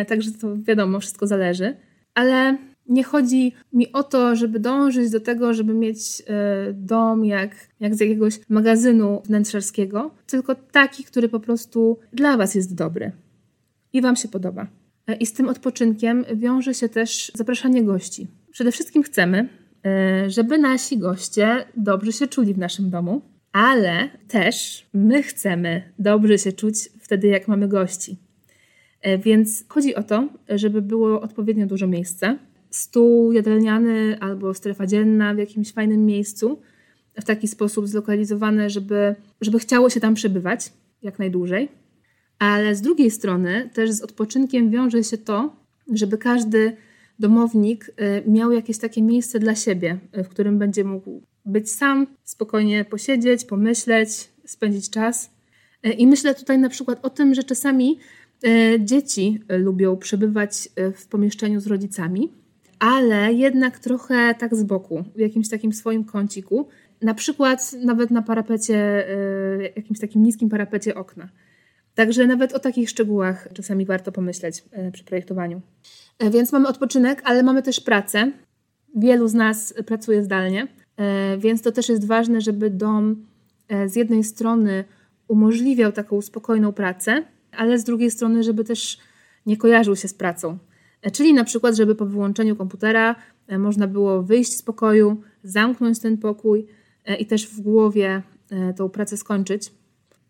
także 0.07 0.31
to 0.31 0.57
wiadomo, 0.57 0.99
wszystko 0.99 1.27
zależy. 1.27 1.75
Ale 2.13 2.57
nie 2.89 3.03
chodzi 3.03 3.53
mi 3.73 3.91
o 3.91 4.03
to, 4.03 4.35
żeby 4.35 4.59
dążyć 4.59 5.11
do 5.11 5.19
tego, 5.19 5.53
żeby 5.53 5.73
mieć 5.73 6.23
e, 6.27 6.73
dom 6.73 7.25
jak, 7.25 7.55
jak 7.79 7.95
z 7.95 7.99
jakiegoś 7.99 8.39
magazynu 8.49 9.21
wnętrzarskiego, 9.25 10.11
tylko 10.27 10.55
taki, 10.55 11.03
który 11.03 11.29
po 11.29 11.39
prostu 11.39 11.99
dla 12.13 12.37
Was 12.37 12.55
jest 12.55 12.75
dobry 12.75 13.11
i 13.93 14.01
Wam 14.01 14.15
się 14.15 14.27
podoba. 14.27 14.67
E, 15.07 15.15
I 15.15 15.25
z 15.25 15.33
tym 15.33 15.49
odpoczynkiem 15.49 16.25
wiąże 16.35 16.73
się 16.73 16.89
też 16.89 17.31
zapraszanie 17.35 17.83
gości. 17.83 18.27
Przede 18.51 18.71
wszystkim 18.71 19.03
chcemy, 19.03 19.49
e, 19.85 20.29
żeby 20.29 20.57
nasi 20.57 20.97
goście 20.97 21.65
dobrze 21.77 22.11
się 22.11 22.27
czuli 22.27 22.53
w 22.53 22.57
naszym 22.57 22.89
domu, 22.89 23.21
ale 23.51 24.09
też 24.27 24.85
my 24.93 25.23
chcemy 25.23 25.93
dobrze 25.99 26.37
się 26.37 26.51
czuć 26.51 26.89
wtedy, 26.99 27.27
jak 27.27 27.47
mamy 27.47 27.67
gości. 27.67 28.17
Więc 29.23 29.65
chodzi 29.67 29.95
o 29.95 30.03
to, 30.03 30.29
żeby 30.49 30.81
było 30.81 31.21
odpowiednio 31.21 31.65
dużo 31.65 31.87
miejsca, 31.87 32.37
stół 32.69 33.31
jadalniany 33.31 34.19
albo 34.19 34.53
strefa 34.53 34.87
dzienna 34.87 35.33
w 35.33 35.37
jakimś 35.37 35.73
fajnym 35.73 36.05
miejscu, 36.05 36.61
w 37.21 37.23
taki 37.23 37.47
sposób 37.47 37.87
zlokalizowane, 37.87 38.69
żeby, 38.69 39.15
żeby 39.41 39.59
chciało 39.59 39.89
się 39.89 39.99
tam 39.99 40.13
przebywać 40.13 40.73
jak 41.01 41.19
najdłużej. 41.19 41.69
Ale 42.39 42.75
z 42.75 42.81
drugiej 42.81 43.11
strony 43.11 43.69
też 43.73 43.91
z 43.91 44.01
odpoczynkiem 44.01 44.71
wiąże 44.71 45.03
się 45.03 45.17
to, 45.17 45.55
żeby 45.93 46.17
każdy 46.17 46.77
domownik 47.19 47.89
y, 47.89 48.29
miał 48.29 48.51
jakieś 48.51 48.77
takie 48.77 49.01
miejsce 49.01 49.39
dla 49.39 49.55
siebie, 49.55 49.97
y, 50.17 50.23
w 50.23 50.29
którym 50.29 50.59
będzie 50.59 50.83
mógł 50.83 51.21
być 51.45 51.71
sam, 51.71 52.07
spokojnie 52.23 52.85
posiedzieć, 52.85 53.45
pomyśleć, 53.45 54.09
spędzić 54.45 54.89
czas. 54.89 55.29
I 55.97 56.07
myślę 56.07 56.35
tutaj 56.35 56.59
na 56.59 56.69
przykład 56.69 57.05
o 57.05 57.09
tym, 57.09 57.35
że 57.35 57.43
czasami 57.43 57.99
dzieci 58.79 59.39
lubią 59.49 59.97
przebywać 59.97 60.69
w 60.95 61.07
pomieszczeniu 61.07 61.59
z 61.59 61.67
rodzicami, 61.67 62.31
ale 62.79 63.33
jednak 63.33 63.79
trochę 63.79 64.35
tak 64.35 64.55
z 64.55 64.63
boku, 64.63 65.03
w 65.15 65.19
jakimś 65.19 65.49
takim 65.49 65.73
swoim 65.73 66.03
kąciku. 66.03 66.67
Na 67.01 67.13
przykład 67.13 67.73
nawet 67.73 68.11
na 68.11 68.21
parapecie, 68.21 69.05
jakimś 69.75 69.99
takim 69.99 70.23
niskim 70.23 70.49
parapecie 70.49 70.95
okna. 70.95 71.29
Także 71.95 72.27
nawet 72.27 72.53
o 72.53 72.59
takich 72.59 72.89
szczegółach 72.89 73.47
czasami 73.53 73.85
warto 73.85 74.11
pomyśleć 74.11 74.63
przy 74.93 75.03
projektowaniu. 75.03 75.61
E, 76.19 76.29
więc 76.29 76.51
mamy 76.51 76.67
odpoczynek, 76.67 77.21
ale 77.25 77.43
mamy 77.43 77.63
też 77.63 77.79
pracę. 77.79 78.31
Wielu 78.95 79.27
z 79.27 79.33
nas 79.33 79.73
pracuje 79.85 80.23
zdalnie, 80.23 80.67
e, 80.97 81.37
więc 81.37 81.61
to 81.61 81.71
też 81.71 81.89
jest 81.89 82.07
ważne, 82.07 82.41
żeby 82.41 82.69
dom 82.69 83.25
e, 83.67 83.89
z 83.89 83.95
jednej 83.95 84.23
strony 84.23 84.83
umożliwiał 85.27 85.91
taką 85.91 86.21
spokojną 86.21 86.73
pracę, 86.73 87.23
ale 87.57 87.79
z 87.79 87.83
drugiej 87.83 88.11
strony, 88.11 88.43
żeby 88.43 88.63
też 88.63 88.97
nie 89.45 89.57
kojarzył 89.57 89.95
się 89.95 90.07
z 90.07 90.13
pracą. 90.13 90.57
E, 91.01 91.11
czyli 91.11 91.33
na 91.33 91.43
przykład, 91.43 91.75
żeby 91.75 91.95
po 91.95 92.05
wyłączeniu 92.05 92.55
komputera 92.55 93.15
e, 93.47 93.59
można 93.59 93.87
było 93.87 94.23
wyjść 94.23 94.55
z 94.57 94.61
pokoju, 94.61 95.21
zamknąć 95.43 95.99
ten 95.99 96.17
pokój 96.17 96.67
e, 97.05 97.15
i 97.15 97.25
też 97.25 97.47
w 97.47 97.61
głowie 97.61 98.21
tą 98.77 98.89
pracę 98.89 99.17
skończyć, 99.17 99.71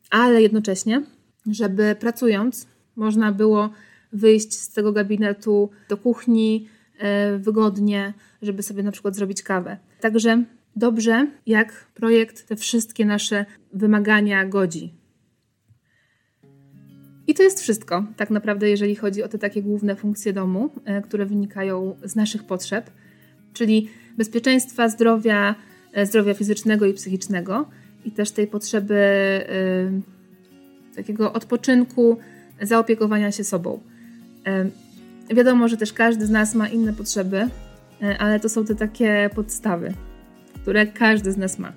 ale 0.09 0.41
jednocześnie, 0.41 1.03
żeby 1.51 1.95
pracując 1.99 2.67
można 2.95 3.31
było 3.31 3.69
wyjść 4.13 4.53
z 4.53 4.69
tego 4.73 4.91
gabinetu 4.91 5.69
do 5.89 5.97
kuchni 5.97 6.67
wygodnie, 7.39 8.13
żeby 8.41 8.63
sobie 8.63 8.83
na 8.83 8.91
przykład 8.91 9.15
zrobić 9.15 9.43
kawę. 9.43 9.77
Także 10.01 10.43
dobrze, 10.75 11.27
jak 11.45 11.85
projekt 11.93 12.47
te 12.47 12.55
wszystkie 12.55 13.05
nasze 13.05 13.45
wymagania 13.73 14.45
godzi. 14.45 14.93
I 17.27 17.33
to 17.33 17.43
jest 17.43 17.61
wszystko, 17.61 18.05
tak 18.17 18.29
naprawdę, 18.29 18.69
jeżeli 18.69 18.95
chodzi 18.95 19.23
o 19.23 19.27
te 19.27 19.39
takie 19.39 19.61
główne 19.61 19.95
funkcje 19.95 20.33
domu, 20.33 20.69
e, 20.85 21.01
które 21.01 21.25
wynikają 21.25 21.95
z 22.03 22.15
naszych 22.15 22.43
potrzeb, 22.43 22.89
czyli 23.53 23.89
bezpieczeństwa, 24.17 24.89
zdrowia, 24.89 25.55
e, 25.93 26.05
zdrowia 26.05 26.33
fizycznego 26.33 26.85
i 26.85 26.93
psychicznego, 26.93 27.65
i 28.05 28.11
też 28.11 28.31
tej 28.31 28.47
potrzeby 28.47 28.93
y, 28.93 30.95
takiego 30.95 31.33
odpoczynku, 31.33 32.17
zaopiekowania 32.61 33.31
się 33.31 33.43
sobą. 33.43 33.79
Wiadomo, 35.35 35.67
że 35.67 35.77
też 35.77 35.93
każdy 35.93 36.25
z 36.25 36.29
nas 36.29 36.55
ma 36.55 36.67
inne 36.67 36.93
potrzeby, 36.93 37.49
ale 38.19 38.39
to 38.39 38.49
są 38.49 38.65
te 38.65 38.75
takie 38.75 39.29
podstawy, 39.35 39.93
które 40.61 40.87
każdy 40.87 41.31
z 41.31 41.37
nas 41.37 41.59
ma. 41.59 41.73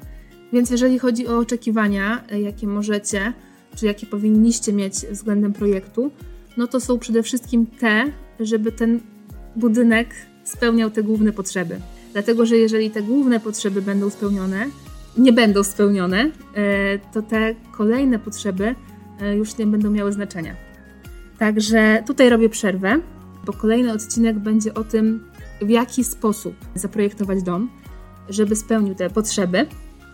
Więc 0.52 0.70
jeżeli 0.70 0.98
chodzi 0.98 1.28
o 1.28 1.38
oczekiwania, 1.38 2.24
jakie 2.42 2.66
możecie, 2.66 3.32
czy 3.76 3.86
jakie 3.86 4.06
powinniście 4.06 4.72
mieć 4.72 4.94
względem 4.94 5.52
projektu, 5.52 6.10
no 6.56 6.66
to 6.66 6.80
są 6.80 6.98
przede 6.98 7.22
wszystkim 7.22 7.66
te, 7.66 8.12
żeby 8.40 8.72
ten 8.72 9.00
budynek 9.56 10.08
spełniał 10.44 10.90
te 10.90 11.02
główne 11.02 11.32
potrzeby. 11.32 11.80
Dlatego, 12.12 12.46
że 12.46 12.56
jeżeli 12.56 12.90
te 12.90 13.02
główne 13.02 13.40
potrzeby 13.40 13.82
będą 13.82 14.10
spełnione, 14.10 14.66
nie 15.18 15.32
będą 15.32 15.64
spełnione, 15.64 16.30
e, 16.54 16.98
to 16.98 17.22
te 17.22 17.54
kolejne 17.72 18.18
potrzeby 18.18 18.74
e, 19.20 19.36
już 19.36 19.58
nie 19.58 19.66
będą 19.66 19.90
miały 19.90 20.12
znaczenia. 20.12 20.56
Także 21.38 22.02
tutaj 22.06 22.30
robię 22.30 22.48
przerwę, 22.48 23.00
bo 23.46 23.52
kolejny 23.52 23.92
odcinek 23.92 24.38
będzie 24.38 24.74
o 24.74 24.84
tym, 24.84 25.24
w 25.62 25.68
jaki 25.68 26.04
sposób 26.04 26.54
zaprojektować 26.74 27.42
dom, 27.42 27.70
żeby 28.28 28.56
spełnił 28.56 28.94
te 28.94 29.10
potrzeby, 29.10 29.66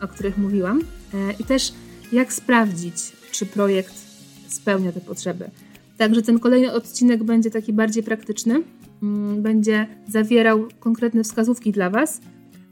o 0.03 0.09
których 0.09 0.39
mówiłam, 0.39 0.81
e, 1.15 1.33
i 1.33 1.45
też 1.45 1.73
jak 2.13 2.33
sprawdzić, 2.33 3.13
czy 3.39 3.47
projekt 3.47 3.95
spełnia 4.49 4.93
te 4.93 5.01
potrzeby. 5.01 5.51
Także 5.99 6.23
ten 6.23 6.39
kolejny 6.39 6.73
odcinek 6.73 7.25
będzie 7.25 7.51
taki 7.51 7.73
bardziej 7.73 8.03
praktyczny, 8.03 8.63
mm, 9.03 9.43
będzie 9.43 9.87
zawierał 10.09 10.69
konkretne 10.81 11.25
wskazówki 11.25 11.73
dla 11.73 11.91
Was. 11.91 12.21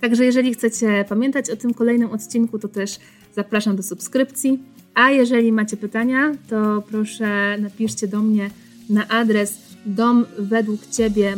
Także 0.00 0.24
jeżeli 0.24 0.54
chcecie 0.54 1.04
pamiętać 1.08 1.50
o 1.50 1.56
tym 1.56 1.74
kolejnym 1.74 2.10
odcinku, 2.10 2.58
to 2.58 2.68
też 2.68 2.98
zapraszam 3.34 3.76
do 3.76 3.82
subskrypcji. 3.82 4.62
A 4.94 5.10
jeżeli 5.10 5.52
macie 5.52 5.76
pytania, 5.76 6.32
to 6.48 6.82
proszę 6.90 7.58
napiszcie 7.58 8.08
do 8.08 8.20
mnie 8.20 8.50
na 8.90 9.08
adres 9.08 9.58
dom 9.86 10.26
według 10.38 10.86
Ciebie 10.86 11.34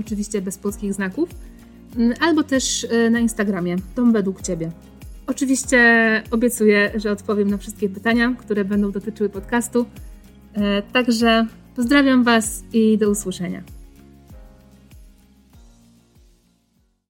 oczywiście 0.00 0.42
bez 0.42 0.58
polskich 0.58 0.94
znaków, 0.94 1.28
mm, 1.96 2.14
albo 2.20 2.42
też 2.42 2.86
e, 2.90 3.10
na 3.10 3.20
Instagramie 3.20 3.76
dom 3.96 4.12
według 4.12 4.42
Ciebie. 4.42 4.70
Oczywiście 5.28 5.78
obiecuję, 6.30 6.90
że 6.94 7.12
odpowiem 7.12 7.50
na 7.50 7.58
wszystkie 7.58 7.88
pytania, 7.88 8.34
które 8.38 8.64
będą 8.64 8.90
dotyczyły 8.90 9.28
podcastu. 9.28 9.86
E, 10.54 10.82
także 10.82 11.46
pozdrawiam 11.76 12.24
Was 12.24 12.64
i 12.72 12.98
do 12.98 13.10
usłyszenia. 13.10 13.62